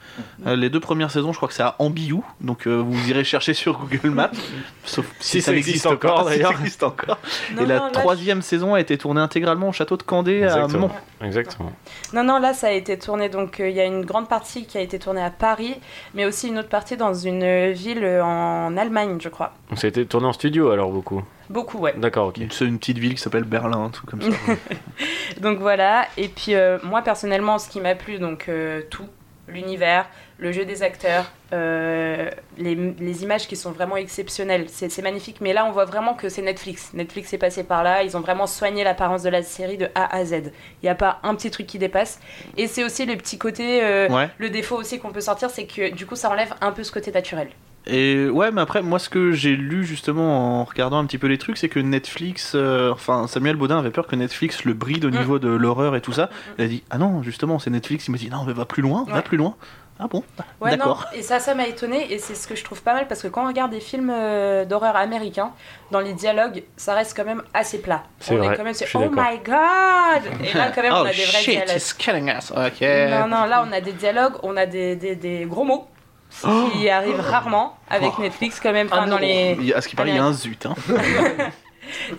[0.45, 2.24] Euh, les deux premières saisons, je crois que c'est à Ambiou.
[2.41, 4.32] Donc euh, vous irez chercher sur Google Maps.
[4.84, 6.54] Sauf Si ça existe encore, si d'ailleurs.
[6.54, 7.17] ça existe encore.
[7.56, 10.56] Non, Et la non, troisième saison a été tournée intégralement au château de Candé à
[10.63, 10.88] Exactement.
[10.88, 11.26] Mont.
[11.26, 11.72] Exactement.
[12.13, 14.65] Non, non, là ça a été tourné, donc euh, il y a une grande partie
[14.65, 15.76] qui a été tournée à Paris,
[16.13, 19.54] mais aussi une autre partie dans une ville en Allemagne, je crois.
[19.69, 21.24] Donc ça a été tourné en studio alors beaucoup.
[21.50, 21.94] Beaucoup, ouais.
[21.98, 22.40] D'accord, ok.
[22.52, 24.30] C'est une petite ville qui s'appelle Berlin, un truc comme ça.
[25.42, 29.08] Donc voilà, et puis euh, moi personnellement, ce qui m'a plu, donc euh, tout,
[29.48, 30.06] l'univers,
[30.38, 35.38] le jeu des acteurs, euh, les, les images qui sont vraiment exceptionnelles, c'est c'est magnifique.
[35.42, 36.92] Mais là, on voit vraiment que c'est Netflix.
[36.94, 40.16] Netflix est passé par là, ils ont vraiment soigné l'apparence de la série de A
[40.16, 40.34] à Z.
[40.34, 40.52] Il
[40.84, 42.20] n'y a pas un petit truc qui dépasse.
[42.58, 44.30] Et c'est aussi le petit côté, euh, Ouais.
[44.38, 46.92] le défaut aussi qu'on peut sortir, c'est que du coup, ça enlève un peu ce
[46.92, 47.50] côté naturel.
[47.88, 51.28] Et ouais, mais après, moi, ce que j'ai lu justement en regardant un petit peu
[51.28, 55.06] les trucs, c'est que Netflix, euh, enfin, Samuel Baudin avait peur que Netflix le bride
[55.06, 55.18] au Mm.
[55.18, 56.30] niveau de l'horreur et tout ça.
[56.58, 58.08] Il a dit, ah non, justement, c'est Netflix.
[58.08, 59.56] Il m'a dit, non, mais va plus loin, va plus loin.
[60.02, 60.24] Ah bon?
[60.62, 61.06] Ouais, D'accord.
[61.12, 63.22] non, et ça, ça m'a étonné, et c'est ce que je trouve pas mal, parce
[63.22, 65.52] que quand on regarde des films euh, d'horreur américains,
[65.92, 68.04] dans les dialogues, ça reste quand même assez plat.
[68.22, 69.26] C'est on vrai, est quand même sur Oh d'accord.
[69.30, 71.76] my god Et là, quand même, on oh a des vrais shit, dialogues.
[71.76, 72.52] it's killing us.
[72.52, 72.80] Ok.
[72.82, 75.89] Non, non, là, on a des dialogues, on a des, des, des gros mots,
[76.30, 78.22] ce qui arrive rarement avec Oh.
[78.22, 79.56] Netflix, quand même, enfin, Ah dans les...
[79.60, 80.65] Il y a- à ce qui paraît, il y a un zut.
[80.65, 80.76] Hein.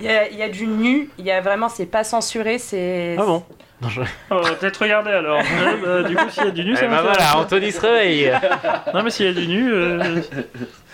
[0.01, 2.59] Il y a, il y a du nu, il y a vraiment, c'est pas censuré,
[2.59, 3.14] c'est...
[3.16, 3.44] Ah bon
[3.81, 5.38] Non, je- Oh, on va peut-être regarder alors.
[5.38, 7.16] Ouais, bah, du coup, s'il y a du nu, ça Eh ben m'intéresse.
[7.18, 8.33] voilà, Anthony se réveille.
[8.94, 10.20] Non, mais s'il y a du nu, euh,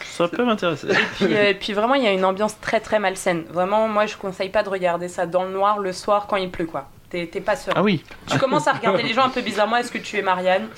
[0.04, 0.88] ça peut m'intéresser.
[1.14, 3.44] Puis, euh, et puis vraiment, il y a une ambiance très très malsaine.
[3.50, 6.50] Vraiment, moi, je conseille pas de regarder ça dans le noir le soir quand il
[6.50, 6.86] pleut, quoi.
[7.08, 7.76] T'es t'es pas serein.
[7.78, 9.76] Ah oui, Tu commences à regarder les gens un peu bizarrement.
[9.78, 10.68] Est-ce que tu es Marianne?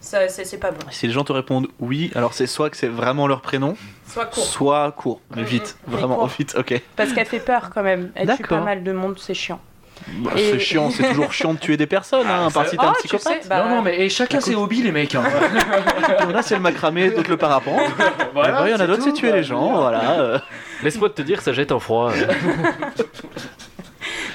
[0.00, 0.78] Ça, c'est pas bon.
[0.90, 3.76] si les gens te répondent oui, alors c'est soit que c'est vraiment leur prénom,
[4.14, 4.28] court.
[4.44, 5.20] soit court.
[5.36, 6.26] Mais Mm, vite, mm, vraiment, court.
[6.28, 6.80] vite, ok.
[6.96, 8.10] Parce qu'elle fait peur quand même.
[8.14, 9.60] Elle tue pas mal de monde, c'est chiant.
[10.08, 12.78] Bah, Et- C'est chiant, c'est toujours chiant de tuer des personnes, hein, à part si
[12.78, 13.42] t'es un Oh, tu psychopathe.
[13.42, 15.14] sais, bah, non, non, mais et chacun ses hobbies, les mecs.
[15.14, 15.22] hein.
[16.32, 17.78] Là, c'est le macramé, d'autres le parapente.
[18.32, 20.40] Voilà, il y en a d'autres, c'est tuer bah, les gens, voilà.
[20.82, 22.10] Laisse-moi te dire, ça jette en froid.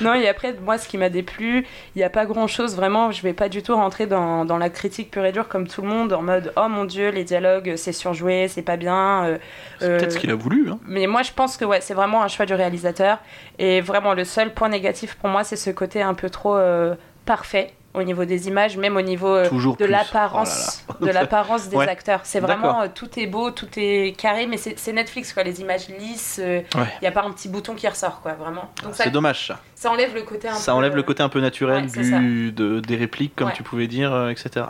[0.01, 3.12] Non, et après, moi, ce qui m'a déplu, il n'y a pas grand chose vraiment.
[3.12, 5.81] Je vais pas du tout rentrer dans, dans la critique pure et dure comme tout
[5.81, 9.25] le monde, en mode oh mon dieu, les dialogues, c'est surjoué, c'est pas bien.
[9.25, 9.38] euh,
[9.79, 10.69] C'est euh, peut-être ce qu'il a voulu.
[10.69, 10.79] Hein.
[10.86, 13.19] mais moi, je pense que ouais, c'est vraiment un choix du réalisateur.
[13.60, 16.95] Et vraiment, le seul point négatif pour moi, c'est ce côté un peu trop euh,
[17.25, 21.77] parfait au niveau des images, même au niveau euh, Toujours de l'apparence, de l'apparence des
[21.77, 21.88] Ouais.
[21.89, 22.21] acteurs.
[22.23, 25.88] C'est vraiment euh, tout est beau, tout est carré, mais c'est Netflix quoi, les images
[25.89, 26.39] lisses.
[26.43, 26.88] Il Ouais.
[27.01, 28.71] n'y a pas un petit bouton qui ressort quoi, vraiment.
[28.93, 29.60] C'est dommage ça.
[29.75, 32.01] ça enlève le côté un Ça peu, enlève le euh, côté un peu naturel ouais,
[32.19, 34.65] du, de, des répliques, comme tu pouvais dire, euh, etc.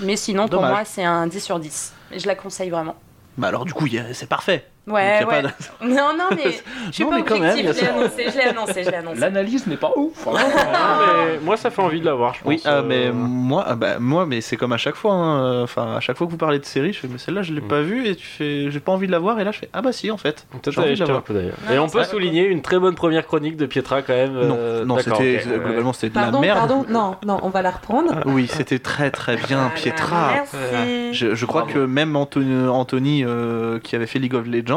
[0.00, 1.92] Mais sinon, pour moi, c'est un 10 sur 10.
[2.12, 2.96] Et je la conseille vraiment.
[3.38, 4.66] Bah alors du coup, c'est parfait.
[4.86, 5.42] Ouais, ouais.
[5.42, 5.48] pas
[5.86, 6.50] Non, non, mais
[6.86, 8.96] je suis Non, pas mais quand même, je l'ai annoncé, je l'ai annoncé, je l'ai
[8.96, 9.20] annoncé.
[9.20, 10.26] L'analyse n'est pas ouf.
[10.26, 10.32] hein.
[10.74, 11.00] Ah,
[11.32, 12.48] mais moi, ça fait envie de la voir, je pense.
[12.48, 15.12] Oui, ah, euh, mais moi, ah, bah, moi, mais c'est comme à chaque fois.
[15.12, 15.62] hein.
[15.62, 17.60] Enfin, à chaque fois que vous parlez de série, je fais, mais celle-là, je l'ai
[17.60, 17.68] Mm.
[17.68, 19.38] pas vue et tu fais, j'ai pas envie de la voir.
[19.38, 20.46] Et là, je fais, ah bah si, en fait.
[20.68, 21.22] J'ai envie de la voir.
[21.70, 24.34] Et non, on peut souligner une très bonne première chronique de Pietra quand même.
[24.36, 25.42] euh, Non, non, c'était ok, ouais.
[25.60, 26.58] globalement c'était de la merde.
[26.58, 28.14] pardon, non, non, on va la reprendre.
[28.26, 30.32] Oui, c'était très très bien, Pietra.
[30.34, 31.12] Merci.
[31.12, 34.69] Je, crois que même Anthony, Anthony, euh, qui avait fait League of Legends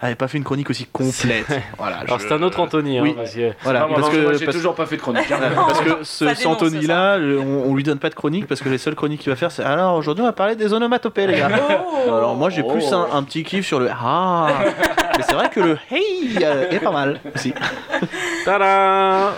[0.00, 1.46] avait pas fait une chronique aussi complète.
[1.78, 3.14] voilà, Alors je- c'est un autre Anthony, hein, Oui.
[3.16, 5.30] parce que- Voilà, Non, parce non, moi, que j'ai parce- toujours pas fait de chronique.
[5.30, 5.38] hein.
[5.54, 8.60] parce que ce, Ça cet dénonce, Anthony-là, on, on lui donne pas de chronique parce
[8.60, 11.26] que les seules chroniques qu'il va faire, c'est alors aujourd'hui on va parler des onomatopées,
[11.26, 11.48] les gars.
[12.06, 12.94] Alors moi j'ai plus Oh.
[12.94, 14.48] un, un petit kiff sur le ah,
[15.16, 17.52] mais c'est vrai que le hey euh, est pas mal aussi.
[18.44, 19.32] Tada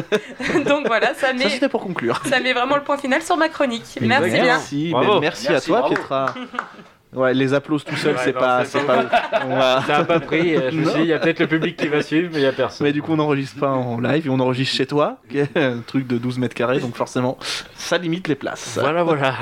[0.66, 2.20] Donc voilà, ça Ça met, c'était pour conclure.
[2.28, 3.98] ça met vraiment le point final sur ma chronique.
[4.00, 4.42] Merci bien.
[4.44, 5.14] Merci, Bravo.
[5.14, 5.94] ben, merci, Merci, à toi bravo.
[5.94, 6.34] Pietra.
[7.12, 9.42] Ouais, les applauses tout seul, Ouais, c'est pas, c'est pas pas.
[9.44, 11.40] on va- Ça a pas pris, euh, je me suis dit, il y a peut-être
[11.40, 12.86] le public qui va suivre, mais il y a personne.
[12.86, 15.56] Mais du coup, on n'enregistre pas en live et on enregistre chez toi, qui est
[15.56, 17.36] un truc de 12 mètres carrés, donc forcément,
[17.76, 18.78] ça limite les places.
[18.80, 19.34] Voilà, voilà.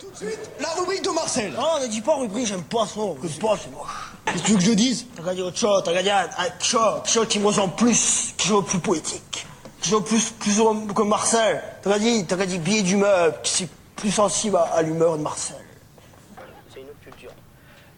[0.00, 1.52] Tout de suite, la rubrique de Marcel.
[1.52, 3.00] Non, ne dis pas rubrique, j'aime pas ça.
[3.22, 4.12] J'aime pas, c'est moche.
[4.26, 5.06] Qu'est-ce que tu veux que je dise?
[5.24, 8.64] T'as dire autre chose, t'as ah, quelque chose, quelque chose qui me ressemble plus, chose
[8.64, 9.46] de plus poétique,
[9.82, 11.62] chose de plus, plus homme que Marcel.
[11.82, 15.56] T'as dire, t'as dire billet d'humeur, qui c'est plus sensible à, à l'humeur de Marcel.
[16.72, 17.30] C'est une autre culture.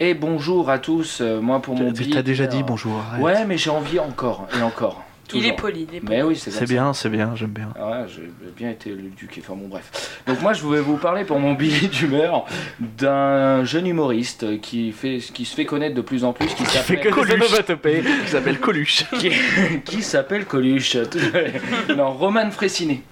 [0.00, 1.20] Et bonjour à tous.
[1.20, 2.98] euh, moi pour mon billet T'as déjà dit bonjour.
[2.98, 3.22] arrête.
[3.22, 5.02] Ouais, mais j'ai envie encore et encore.
[5.34, 6.16] Il est poli, il est poli.
[6.16, 7.68] Mais oui, c'est bien, c'est bien, j'aime bien.
[7.78, 10.20] Ah Ouais, j'ai bien été éduqué, enfin bon bref.
[10.26, 12.44] Donc moi je voulais vous parler pour mon billet d'humeur
[12.80, 16.96] d'un jeune humoriste qui, fait, qui se fait connaître de plus en plus, qui Fait
[16.96, 18.02] s'appelle onomatopées.
[18.22, 19.04] Il s'appelle Coluche.
[19.18, 19.30] qui,
[19.84, 20.96] qui s'appelle Coluche.
[21.10, 21.94] Tout à fait.
[21.96, 23.02] Non, Roman Fressinet.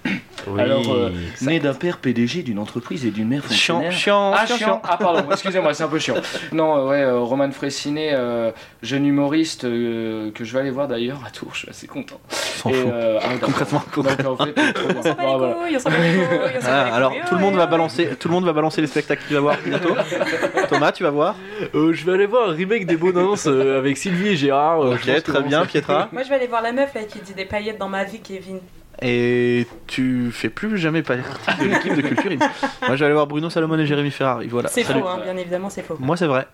[0.47, 0.61] Oui.
[0.61, 3.91] Alors, euh, né d'un père PDG d'une entreprise et d'une mère Chiant, fonctionnaire.
[3.91, 4.67] chiant, Ah, chiant, chiant.
[4.67, 4.81] chiant.
[4.85, 6.15] Ah, pardon, excusez-moi, c'est un peu chiant.
[6.53, 8.51] Non, euh, ouais, euh, Roman Fressinet, euh,
[8.81, 12.08] jeune humoriste euh, que je vais aller voir d'ailleurs à Tours, je suis assez content.
[12.29, 12.73] S'en fout.
[12.91, 13.27] euh, ah.
[13.41, 14.31] Concrètement, Donc, concrètement.
[14.31, 14.95] en fait, trop bien.
[14.99, 15.53] On s'en bat Bon, les voilà.
[15.55, 16.25] couilles, on s'en bat les couilles,
[16.57, 18.81] on s'en bat Ah, alors tout le monde va balancer, tout le monde va balancer
[18.81, 19.95] les spectacles qu'il va voir bientôt.
[20.69, 21.35] Thomas, tu vas voir.
[21.75, 24.81] Euh, je vais aller voir un remake des Bonances euh, avec Sylvie et Gérard.
[24.83, 26.09] euh, je pense Ok, que très bien, Pietra.
[26.11, 28.19] Moi, je vais aller voir la meuf là qui dit des paillettes dans ma vie,
[28.19, 28.59] Kevin.
[29.01, 31.21] Et tu fais plus jamais partie
[31.61, 32.31] de l'équipe de Culture.
[32.31, 32.49] Moi,
[32.89, 34.47] je vais aller voir Bruno Salomon et Jérémy Ferrari.
[34.49, 34.67] Voilà.
[34.67, 34.99] C'est Salut.
[34.99, 35.95] faux, hein, bien évidemment, c'est faux.
[35.99, 36.47] Moi, c'est vrai.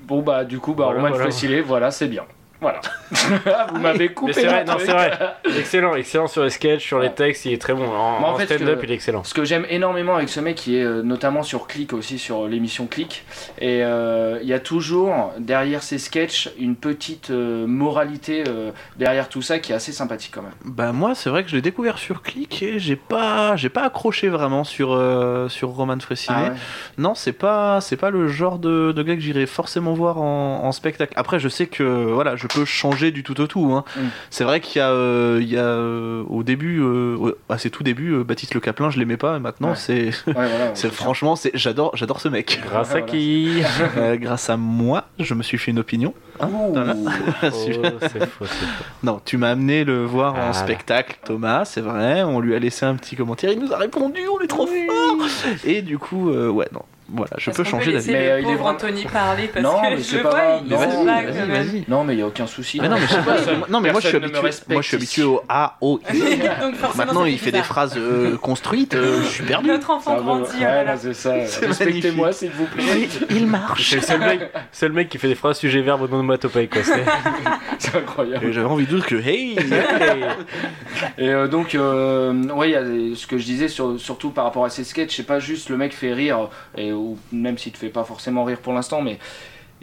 [0.00, 1.24] Bon, bah, du coup, bah, Voilà, Roman voilà.
[1.24, 2.24] Fressinet, voilà, c'est bien.
[2.62, 2.80] Voilà.
[3.72, 4.32] Vous m'avez coupé.
[4.32, 5.18] C'est vrai, non, c'est vrai.
[5.58, 7.84] Excellent, excellent sur les sketchs, sur les textes, il est très bon.
[7.84, 9.24] En, Mais en en fait, stand-up, il est excellent.
[9.24, 12.46] Ce que j'aime énormément avec ce mec, qui est euh, notamment sur Click aussi, sur
[12.46, 13.24] l'émission Click,
[13.60, 19.28] et euh, il y a toujours derrière ces sketchs une petite euh, moralité euh, derrière
[19.28, 20.52] tout ça qui est assez sympathique quand même.
[20.64, 23.82] Bah moi, c'est vrai que je l'ai découvert sur Click et j'ai pas, j'ai pas
[23.82, 26.36] accroché vraiment sur euh, sur Roman Fressinet.
[26.38, 26.56] Ah ouais.
[26.98, 30.64] Non, c'est pas, c'est pas le genre de, de gars que j'irais forcément voir en,
[30.64, 31.12] en spectacle.
[31.16, 33.72] Après, je sais que voilà, je changer du tout au tout.
[33.72, 33.84] Hein.
[33.96, 34.00] Mm.
[34.30, 37.70] C'est vrai qu'il y a, euh, il y a euh, au début, euh, à ses
[37.70, 39.36] tout débuts, euh, Baptiste Le Caplin, je l'aimais pas.
[39.36, 39.76] Et maintenant, Ouais.
[39.76, 42.60] c'est, Ouais, voilà, c'est c'est franchement, c'est, j'adore, j'adore ce mec.
[42.64, 43.06] Grâce à Voilà.
[43.06, 43.62] qui
[43.96, 46.14] Euh, grâce à moi, je me suis fait une opinion.
[46.40, 46.94] Voilà.
[47.44, 48.44] Oh, c'est faux, c'est faux.
[49.02, 50.52] Non, tu m'as amené le voir en Ah.
[50.52, 52.22] spectacle, Thomas, c'est vrai.
[52.22, 55.26] On lui a laissé un petit commentaire, il nous a répondu, on est trop fort.
[55.64, 58.10] Et du coup, euh, ouais, non, voilà, je peux changer d'avis.
[58.12, 60.60] Mais, euh, il est vraiment- Anthony parler parce Non, que mais je le pas vois,
[60.64, 61.84] il Mais Non, se vas-y.
[61.88, 62.80] Non, mais il y a aucun souci.
[62.80, 64.82] Mais non, mais je sais pas, Personne- moi- non, mais moi je suis habitué, moi
[64.82, 66.18] je suis habitué au A, O, I.
[66.96, 69.68] Maintenant, il fait des phrases euh, construites, euh, je suis perdu.
[69.68, 70.96] Notre enfant grandit, ouais, là là, là.
[70.96, 71.34] c'est ça.
[71.46, 72.82] C'est Respectez-moi, s'il vous plaît.
[73.30, 73.90] Il, il marche.
[73.90, 74.40] C'est le seul mec,
[74.72, 76.82] c'est le mec qui fait des phrases sujet verbe onomatopée quoi.
[76.82, 77.04] c'est-
[77.78, 78.52] C'est incroyable.
[78.52, 79.56] J'avais envie de dire que, hey,
[81.18, 81.76] Et euh, donc,
[82.56, 82.82] ouais, il y a
[83.16, 85.76] ce que je disais sur- surtout par rapport à ces sketchs, c'est pas juste le
[85.76, 89.18] mec fait rire, et, ou même s'il te fait pas forcément rire pour l'instant, mais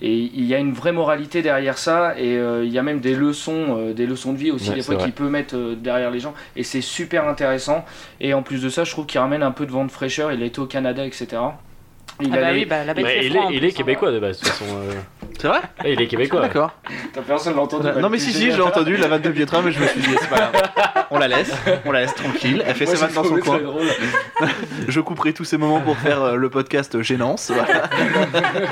[0.01, 3.01] et il y a une vraie moralité derrière ça, et euh, il y a même
[3.01, 5.75] des leçons, euh, des leçons de vie aussi Ouais, des fois qu'il peut mettre euh,
[5.75, 7.83] derrière les gens, et c'est super intéressant.
[8.21, 10.31] Et en plus de ça, je trouve qu'il ramène un peu de vent de fraîcheur.
[10.31, 11.27] Il a été au Canada, etc.
[12.21, 13.75] Il Ah bah allait- oui, bah la fait il est, il plus, est hein.
[13.75, 14.65] québécois de base de toute façon.
[15.39, 16.41] C'est vrai Eh, il est québécois.
[16.41, 16.73] D'accord.
[17.13, 17.87] T'as personne l'a entendu.
[18.01, 20.09] Non, mais si, si, j'ai entendu la vanne de Pietra, mais je me suis dit,
[20.19, 20.51] c'est pas grave.
[21.11, 21.51] On la laisse,
[21.85, 22.63] on la laisse tranquille.
[22.67, 23.59] Elle fait Moi, vannes dans son coin.
[24.87, 27.51] Je couperai tous ces moments pour faire euh, le podcast Gênance.
[27.51, 27.89] Voilà.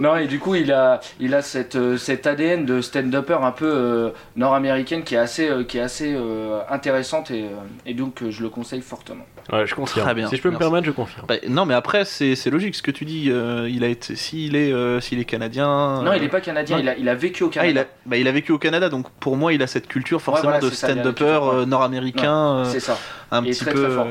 [0.00, 3.52] Non, et du coup, il a, il a cette, euh, cet ADN de stand-upper un
[3.52, 7.48] peu euh, nord-américaine qui est assez, euh, qui est assez euh, intéressante et, euh,
[7.86, 9.24] et donc euh, je le conseille fortement.
[9.52, 10.04] Ouais, je confirme.
[10.06, 11.26] Très bien, Si je peux me permettre, je confirme.
[11.28, 13.28] Bah, non, mais après, c'est c'est logique ce que tu dis.
[13.30, 16.01] euh, il a été, s'il est, euh, s'il est canadien.
[16.02, 17.80] Non, il est pas canadien, il a, il a vécu au Ah, il Canada.
[17.82, 20.52] a, bah, il a vécu au Canada, donc pour moi, il a cette culture forcément
[20.52, 22.98] voilà, de stand-upper nord-américain, C'est ça.
[23.30, 23.84] un petit très, peu.
[23.84, 24.06] très fort.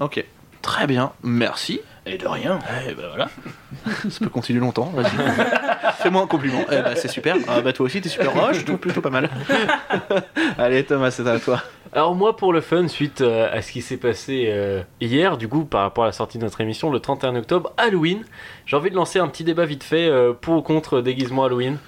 [0.00, 0.24] Ok,
[0.62, 1.80] très bien, merci.
[2.06, 2.58] Et de rien.
[2.86, 3.28] Eh ben voilà,
[4.10, 4.92] ça peut continuer longtemps.
[4.94, 5.10] Vas-y,
[6.02, 6.60] fais-moi un compliment.
[6.70, 7.36] Eh ben, c'est super.
[7.48, 8.30] Ah bah toi aussi, t'es super.
[8.36, 9.30] Oh, je trouve plutôt pas mal.
[10.58, 11.62] Allez Thomas, c'est à toi.
[11.92, 15.48] Alors moi pour le fun, suite euh, à ce qui s'est passé euh, hier, du
[15.48, 18.24] coup par rapport à la sortie de notre émission le 31 octobre, Halloween,
[18.66, 21.78] j'ai envie de lancer un petit débat vite fait euh, pour ou contre déguisement Halloween.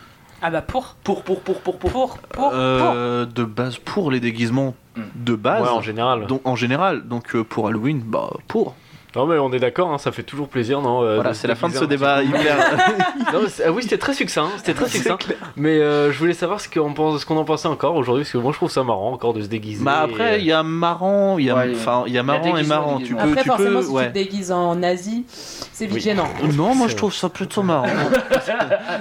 [0.42, 1.90] Ah bah pour, Pour, pour, pour, pour, pour.
[1.90, 2.50] pour, pour.
[2.54, 4.74] Euh, de base pour les déguisements
[5.16, 5.62] de base.
[5.62, 6.26] Ouais en général.
[6.26, 8.74] donc en général, donc euh, pour Halloween, bah pour.
[9.16, 11.54] Non mais on est d'accord, hein, ça fait toujours plaisir, non euh, Voilà, c'est la
[11.54, 12.56] fin de ce débat hyper.
[13.32, 15.18] Non, ah oui c'était très succinct, hein, c'était très succinct.
[15.56, 18.32] Mais euh, je voulais savoir ce qu'on pense, ce qu'on en pensait encore aujourd'hui, parce
[18.32, 19.82] que moi je trouve ça marrant encore de se déguiser.
[19.82, 22.44] Bah après, il y a marrant, il y a, Ouais, enfin, il y a marrant
[22.44, 22.98] et déguisement, marrant.
[23.00, 24.08] Tu peux, Après, tu forcément, peux, si tu ouais.
[24.08, 26.00] te déguises en Asie, c'est vite Oui.
[26.00, 26.28] gênant.
[26.54, 27.88] Non, moi je trouve ça plutôt marrant.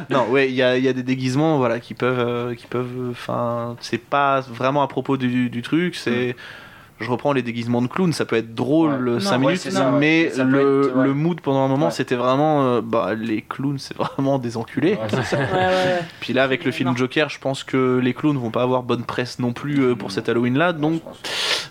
[0.09, 2.67] non, ouais, il y a, il y a des déguisements, voilà, qui peuvent, euh, qui
[2.67, 6.35] peuvent, enfin, c'est pas vraiment à propos du, du truc, c'est.
[6.99, 9.19] Je reprends les déguisements de clown, ça peut être drôle Ouais.
[9.19, 11.03] 5 Non, ouais, minutes, ça, mais le, être, ouais.
[11.07, 11.91] le mood pendant un moment Ouais.
[11.91, 14.97] c'était vraiment euh, bah, les clowns c'est vraiment des enculés.
[16.21, 16.95] Puis là avec le film Non.
[16.95, 20.11] Joker, je pense que les clowns vont pas avoir bonne presse non plus euh, pour
[20.11, 21.01] cet Halloween là, donc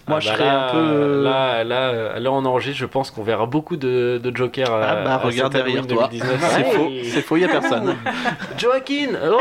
[0.06, 0.78] moi Ah je bah serais là, un peu.
[0.78, 4.70] euh, Là, là, là, on enregistre, je pense qu'on verra beaucoup de, de Joker.
[4.70, 6.08] à- Ah bah à regarde cet Halloween derrière toi.
[6.10, 6.52] 2019.
[6.54, 7.94] C'est faux, c'est faux, y a personne.
[8.58, 9.40] Joaquin oh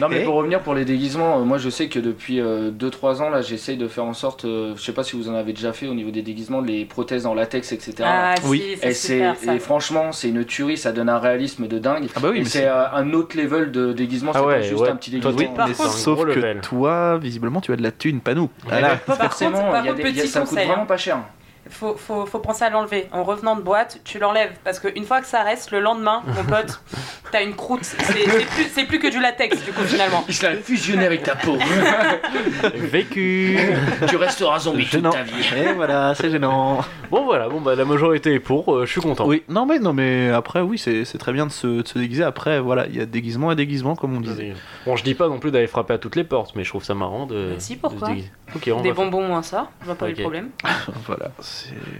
[0.00, 3.22] Non mais Et pour revenir pour les déguisements, euh, moi je sais que depuis 2-3
[3.22, 5.52] ans là j'essaye de faire en sorte, euh, je sais pas si vous en avez
[5.52, 7.94] déjà fait au niveau des déguisements, les prothèses en latex etc.
[8.04, 8.76] Ah Oui.
[8.80, 9.54] si, et, super ça.
[9.54, 12.08] et franchement c'est une tuerie, ça donne un réalisme de dingue.
[12.14, 14.80] Ah bah oui, c'est euh, un autre level de déguisement, Ah c'est ouais, pas juste
[14.80, 14.90] ouais.
[14.90, 15.36] un petit déguisement.
[15.38, 16.60] oui, Par contre, sauf que level.
[16.60, 18.50] toi, visiblement, tu as de la thune, pas nous.
[18.64, 18.96] Voilà.
[18.96, 20.40] pas Par forcément, contre- par il y a contre, des- il y a- petit ça
[20.40, 20.86] coûte vraiment hein.
[20.86, 21.18] pas cher.
[21.70, 23.08] Faut, faut, faut penser à l'enlever.
[23.12, 24.52] En revenant de boîte, tu l'enlèves.
[24.64, 26.80] Parce qu'une fois que ça reste, le lendemain, mon pote,
[27.32, 27.84] t'as une croûte.
[27.84, 30.24] C'est plus, c'est plus que du latex, du coup, finalement.
[30.28, 31.56] Il se l'a fusionné avec ta peau.
[32.74, 33.58] Vécu
[34.08, 35.32] tu resteras zombie toute ta vie.
[35.56, 36.80] Et voilà, c'est gênant.
[37.10, 39.26] Bon voilà, bon bah la majorité est pour, euh, je suis content.
[39.26, 41.98] Oui, non mais non mais après oui, c'est c'est très bien de se, de se
[41.98, 42.24] déguiser.
[42.24, 44.54] Après voilà, il y a déguisement et déguisement comme on disait.
[44.84, 46.84] Bon, je dis pas non plus d'aller frapper à toutes les portes, mais je trouve
[46.84, 47.54] ça marrant de.
[47.58, 48.30] Si, de pourquoi se déguiser.
[48.54, 50.16] Ok, on Des va bonbons moins ça, je vois pas Ok.
[50.16, 50.50] le problème.
[51.06, 51.30] Voilà.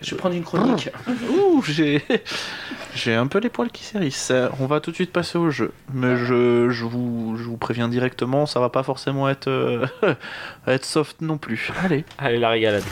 [0.03, 0.91] Je vais prendre une chronique.
[1.31, 2.03] Ouh, j'ai
[2.95, 4.31] j'ai un peu les poils qui s'hérissent.
[4.31, 7.57] Euh, On va tout de suite passer au jeu, mais je, je vous je vous
[7.57, 9.87] préviens directement, ça va pas forcément être euh,
[10.67, 11.73] être soft non plus.
[11.85, 12.05] Allez.
[12.19, 12.85] Allez, la régalade.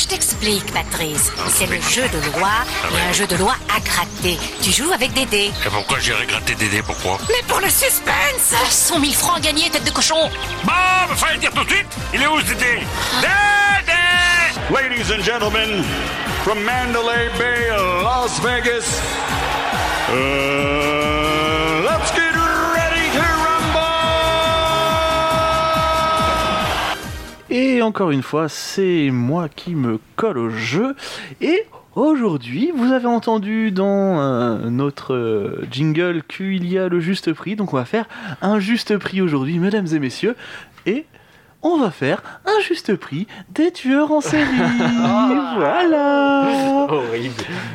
[0.00, 1.30] Je t'explique, Patrice.
[1.50, 2.48] C'est le jeu de loi
[2.90, 4.38] et un jeu de loi à gratter.
[4.62, 5.50] Tu joues avec des dés.
[5.66, 7.18] Et pourquoi j'irais gratter des dés Pourquoi?
[7.28, 8.54] Mais pour le suspense.
[8.70, 10.30] 100 000 francs gagnés, tête de cochon.
[10.64, 11.86] Bon, bah, fallait le dire tout de suite.
[12.14, 12.80] Il est où ce Dédé?
[13.20, 13.92] Dédé!
[14.74, 15.84] Ladies and gentlemen,
[16.44, 17.68] from Mandalay Bay,
[18.02, 19.02] Las Vegas,
[20.08, 20.79] uh,
[27.50, 30.94] Et encore une fois, c'est moi qui me colle au jeu.
[31.40, 31.64] Et
[31.96, 37.56] aujourd'hui, vous avez entendu dans euh, notre euh, jingle qu'il y a le juste prix.
[37.56, 38.08] Donc on va faire
[38.40, 40.36] un juste prix aujourd'hui, mesdames et messieurs.
[40.86, 41.06] Et
[41.62, 44.44] on va faire un juste prix des tueurs en série.
[45.56, 46.86] voilà.
[46.88, 47.34] Horrible.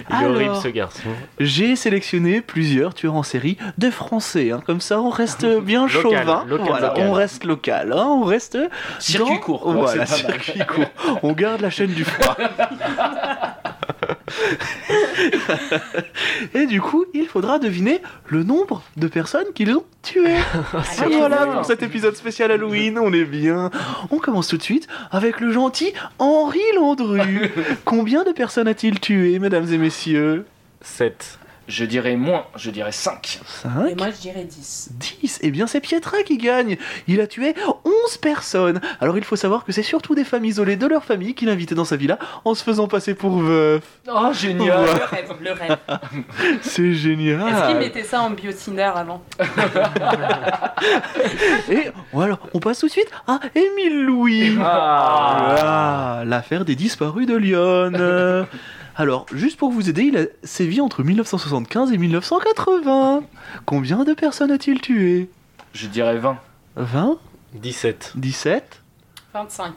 [0.10, 0.32] Il est Alors.
[0.36, 1.10] horrible ce garçon.
[1.40, 4.52] J'ai sélectionné plusieurs tueurs en série de français.
[4.52, 4.62] hein.
[4.66, 6.46] Comme ça, on reste bien Local, chauvin.
[6.48, 7.08] local, Voilà, local.
[7.08, 7.94] On reste local.
[7.96, 8.06] hein.
[8.08, 8.58] On reste
[9.00, 10.42] Circuit dans- court, quoi, Voilà, c'est pas mal.
[10.42, 11.20] circuit court.
[11.24, 12.36] On garde la chaîne du froid.
[16.54, 20.38] Et du coup, il faudra deviner le nombre de personnes qu'ils ont tuées.
[21.12, 23.00] voilà pour cet épisode spécial Halloween.
[23.00, 23.70] On est bien.
[24.12, 27.52] On commence tout de suite avec le gentil Henri Landru.
[27.86, 30.46] Combien de personnes a-t-il tué, mesdames et messieurs?
[30.82, 31.40] 7.
[31.68, 33.40] Je dirais moins, je dirais 5.
[33.46, 34.90] 5 Et moi, je dirais 10.
[34.92, 39.36] 10 Eh bien, c'est Pietra qui gagne Il a tué 11 personnes Alors, il faut
[39.36, 42.20] savoir que c'est surtout des femmes isolées de leur famille qu'il invitait dans sa villa
[42.46, 43.82] en se faisant passer pour veuf.
[44.08, 45.78] Oh, génial Le rêve, le rêve.
[46.62, 49.24] C'est génial Est-ce qu'il mettait ça en biocinder avant
[51.70, 56.20] Et voilà, on passe tout de suite à Émile Louis Ah.
[56.20, 57.92] Ah, L'affaire des disparus de Lyon
[58.98, 63.24] Alors, juste pour vous aider, il a sévi entre 1975 et 1980.
[63.66, 65.30] Combien de personnes a-t-il tué
[65.74, 66.38] Je dirais 20.
[66.78, 67.18] 20
[67.56, 68.14] 17.
[68.16, 68.82] 17
[69.34, 69.74] 25.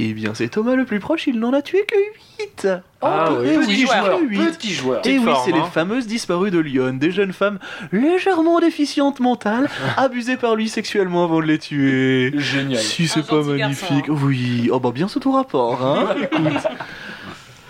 [0.00, 1.96] Eh bien, c'est Thomas le plus proche, il n'en a tué que
[2.42, 2.68] 8
[3.00, 3.58] Ah oui.
[3.58, 4.38] Petit joueur, que huit.
[4.56, 5.06] petit joueur.
[5.06, 5.70] Et oui, c'est les hein.
[5.72, 7.58] fameuses disparues de Lyon, des jeunes femmes
[7.90, 12.32] légèrement déficientes mentales, abusées par lui sexuellement avant de les tuer.
[12.36, 12.80] Génial.
[12.80, 14.06] Si c'est pas magnifique.
[14.06, 16.14] garçon, Oui, oh bah bien sous tout rapport, hein.
[16.22, 16.62] Écoute.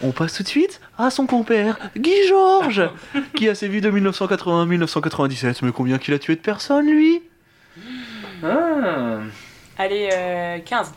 [0.09, 2.88] On passe tout de suite à son compère, Guy Georges,
[3.35, 5.61] qui a sévi de 1980 à 1997.
[5.61, 7.21] Mais combien qu'il a tué de personnes, lui?
[8.42, 9.18] Ah.
[9.77, 10.94] Allez, euh, 15.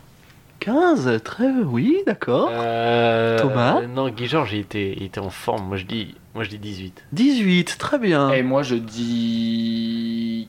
[0.61, 2.51] 15, très oui, d'accord.
[2.53, 3.81] Euh, Thomas?
[3.81, 5.67] Non, Guy Georges, il était, il était en forme.
[5.67, 7.03] Moi, je dis, moi, je dis 18.
[7.11, 8.29] 18, très bien.
[8.31, 10.00] Et moi je dis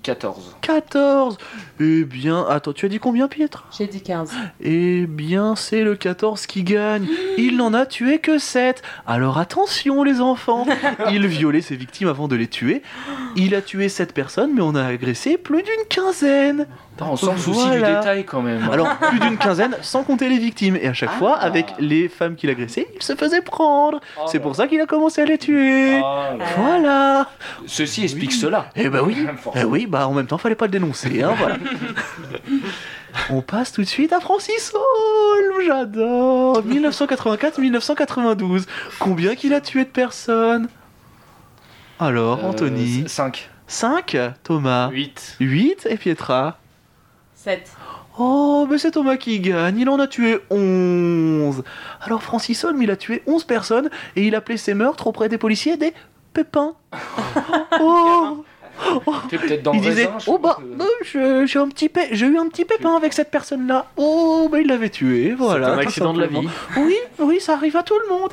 [0.03, 0.57] 14.
[0.61, 1.39] 14
[1.81, 3.65] Eh bien, attends, tu as dit combien, Pietre?
[3.77, 4.31] J'ai dit 15.
[4.61, 7.07] Eh bien, c'est le 14 qui gagne.
[7.39, 8.83] Il n'en a tué que 7.
[9.07, 10.67] Alors attention, les enfants.
[11.11, 12.83] Il violait ses victimes avant de les tuer.
[13.37, 16.67] Il a tué 7 personnes, mais on a agressé plus d'une quinzaine.
[17.01, 17.89] On sent le souci Voilà.
[17.89, 18.69] du détail quand même.
[18.71, 20.77] Alors, plus d'une quinzaine, sans compter les victimes.
[20.77, 21.47] Et à chaque fois, Ah.
[21.47, 23.99] avec les femmes qu'il agressait, il se faisait prendre.
[24.21, 26.01] Oh C'est là pour ça qu'il a commencé à les tuer.
[26.05, 26.45] Ah, là.
[26.59, 27.29] Voilà.
[27.67, 28.67] Ceci explique cela.
[28.77, 29.17] Eh bah oui.
[29.57, 31.57] Eh oui, bah en même temps, fallait pas le dénoncer, hein, voilà.
[33.31, 38.65] On passe tout de suite à Francis Holm, j'adore 1984-1992.
[38.99, 40.69] Combien qu'il a tué de personnes?
[41.99, 43.51] Alors, Anthony 5.
[43.67, 45.37] 5 Thomas 8.
[45.41, 46.59] 8 et Pietra?
[47.35, 47.71] 7.
[48.19, 51.63] Oh, mais c'est Thomas qui gagne, il en a tué 11.
[52.03, 55.39] Alors Francis Holm, il a tué 11 personnes et il appelait ses meurtres auprès des
[55.39, 55.95] policiers des
[56.35, 56.75] pépins.
[57.81, 58.45] oh
[59.31, 60.63] T'es peut-être dans il le disait raisin, je oh bah pas.
[60.77, 63.87] bah, je- j'ai un petit pé- j'ai eu un petit pépin avec cette personne là
[63.97, 66.49] oh bah il l'avait tué voilà C'est un tout accident de la simplement.
[66.49, 66.57] vie.
[66.79, 68.31] oui oui ça arrive à tout le monde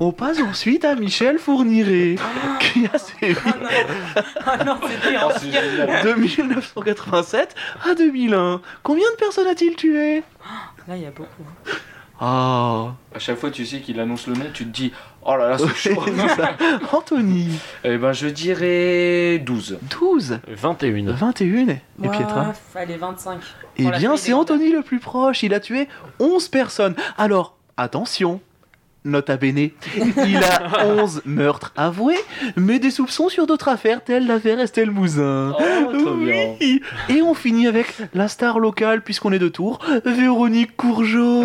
[0.00, 2.14] on passe ensuite à Michel Fourniret
[2.60, 3.34] qui a sévi
[4.46, 4.86] Ah non, Oh,
[5.36, 6.04] c'est génial.
[6.04, 10.22] de 1987 à 2001 combien de personnes a-t-il tué?
[10.86, 11.42] Là, il y a beaucoup.
[12.20, 14.92] ah À chaque fois, tu sais qu'il annonce le nom, tu te dis
[15.30, 16.02] Oh là là, c'est chaud.
[16.06, 16.52] c'est ça.
[16.90, 17.50] Anthony
[17.84, 19.78] Eh ben, je dirais 12.
[20.00, 21.12] 12 21.
[21.12, 23.38] 21 et Pietra Allez, 25.
[23.76, 25.42] Eh la bien, c'est Anthony le plus proche.
[25.42, 25.86] Il a tué
[26.18, 26.94] 11 personnes.
[27.18, 28.40] Alors, attention.
[29.04, 29.70] Nota bene,
[30.26, 32.18] il a 11 meurtres avoués,
[32.56, 35.54] mais des soupçons sur d'autres affaires telles l'affaire Estelle Mouzin.
[35.58, 36.56] Oh, trop bien.
[36.60, 36.82] Oui.
[37.08, 41.44] Et on finit avec la star locale, puisqu'on est de Tours, Véronique Courgeot.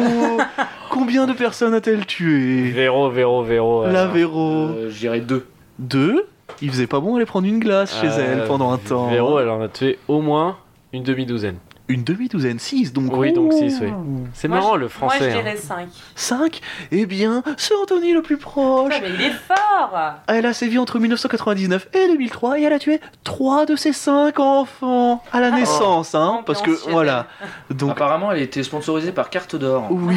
[0.89, 3.85] Combien de personnes a-t-elle tué Véro, Véro, Véro.
[3.85, 4.13] La alors.
[4.13, 4.65] Véro.
[4.69, 5.45] Euh, je dirais 2.
[5.79, 6.25] Deux?
[6.61, 9.09] Il faisait pas bon aller prendre une glace chez Euh, elle pendant un temps.
[9.09, 10.57] Véro, elle en a tué au moins
[10.91, 11.55] une demi-douzaine.
[11.89, 13.11] Une demi-douzaine, 6 donc.
[13.15, 13.89] Oui, donc six, oui.
[14.33, 15.19] C'est Moi, marrant je- le français.
[15.19, 15.41] Moi, je hein.
[15.41, 15.87] dirais 5.
[16.15, 18.93] 5 Eh bien, c'est Anthony le plus proche.
[18.95, 19.93] Ah, mais il est fort
[20.27, 24.39] Elle a sévi entre 1999 et 2003 et elle a tué 3 de ses 5
[24.39, 27.27] enfants à la naissance, hein, parce que voilà.
[27.69, 29.87] Donc Apparemment, elle était sponsorisée par Carte d'Or.
[29.91, 30.15] oui.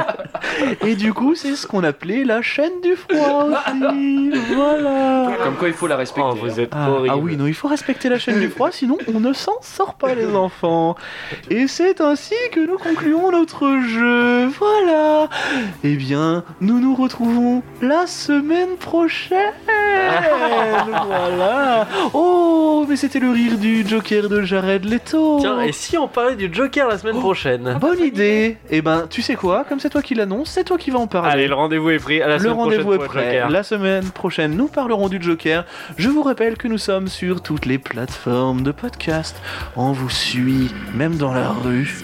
[0.86, 4.30] et du coup, c'est ce qu'on appelait la chaîne du froid aussi.
[4.54, 5.36] Voilà.
[5.44, 6.28] Comme quoi, il faut la respecter.
[6.32, 7.14] Oh, vous êtes Ah, horrible.
[7.14, 9.94] ah oui, non, il faut respecter la chaîne du froid, sinon on ne s'en sort
[9.94, 10.71] pas les enfants.
[11.50, 14.46] Et c'est ainsi que nous concluons notre jeu.
[14.46, 15.28] Voilà.
[15.84, 19.52] Eh bien, nous nous retrouvons la semaine prochaine.
[21.06, 21.86] voilà.
[22.12, 25.38] Oh, mais c'était le rire du Joker de Jared Leto.
[25.40, 28.56] Tiens, et si on parlait du Joker la semaine prochaine Bonne idée.
[28.70, 31.06] Eh ben, tu sais quoi Comme c'est toi qui l'annonce, c'est toi qui vas en
[31.06, 31.32] parler.
[31.32, 32.22] Allez, le rendez-vous est pris.
[32.22, 33.42] À la Le semaine prochaine rendez-vous est prêt.
[33.48, 35.64] La semaine prochaine, nous parlerons du Joker.
[35.96, 39.36] Je vous rappelle que nous sommes sur toutes les plateformes de podcast.
[39.76, 40.61] On vous suit,
[40.94, 41.98] même dans la rue.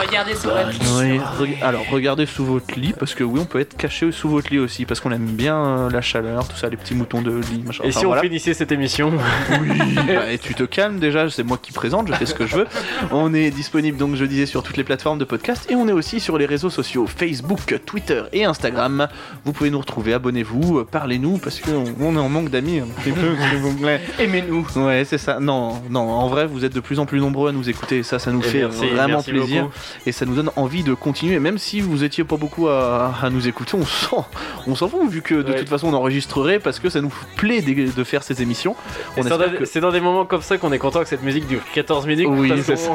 [0.00, 0.68] Regardez sur votre
[1.00, 4.28] Oui, re- alors regardez sous votre lit, parce que oui, on peut être caché sous
[4.28, 7.20] votre lit aussi, parce qu'on aime bien euh, la chaleur, tout ça, les petits moutons
[7.20, 7.82] de lit, machin.
[7.84, 8.22] Et Enfin, si on voilà.
[8.22, 9.12] finissait cette émission
[9.60, 9.68] Oui,
[10.06, 12.56] bah, et tu te calmes déjà, c'est moi qui présente, je fais ce que je
[12.58, 12.66] veux.
[13.10, 15.92] On est disponible donc je disais sur toutes les plateformes de podcast et on est
[15.92, 19.08] aussi sur les réseaux sociaux Facebook, Twitter et Instagram.
[19.44, 22.86] Vous pouvez nous retrouver, abonnez-vous, euh, parlez-nous parce qu'on on est en manque d'amis un
[23.02, 24.00] petit peu, s'il vous plaît.
[24.20, 24.64] Aimez-nous.
[24.76, 25.40] Ouais, c'est ça.
[25.40, 28.02] Non, non, en vrai, vous êtes de plus en plus nombreux à nous écouter et
[28.02, 29.74] ça, ça nous Et fait merci, vraiment merci plaisir beaucoup.
[30.06, 31.38] et ça nous donne envie de continuer.
[31.38, 34.26] Même si vous étiez pas beaucoup à, à nous écouter, on s'en,
[34.66, 35.58] on s'en fout vu que de Ouais.
[35.58, 38.74] toute façon on enregistrerait parce que ça nous plaît de, de faire ces émissions.
[39.16, 41.08] On C'est dans, des- que- c'est dans des moments comme ça qu'on est content que
[41.08, 42.26] cette musique dure 14 minutes.
[42.30, 42.92] Oui, c'est ça.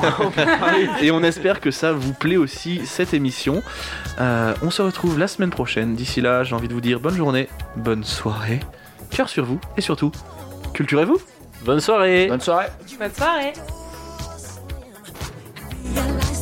[1.02, 3.62] Et on espère que ça vous plaît aussi cette émission.
[4.20, 5.96] Euh, on se retrouve la semaine prochaine.
[5.96, 8.60] D'ici là, j'ai envie de vous dire bonne journée, bonne soirée,
[9.10, 10.12] cœur sur vous et surtout,
[10.74, 11.18] culturez-vous.
[11.66, 12.28] Bonne soirée.
[12.28, 12.68] Bonne soirée.
[13.00, 13.54] Bonne soirée
[15.84, 16.33] the light.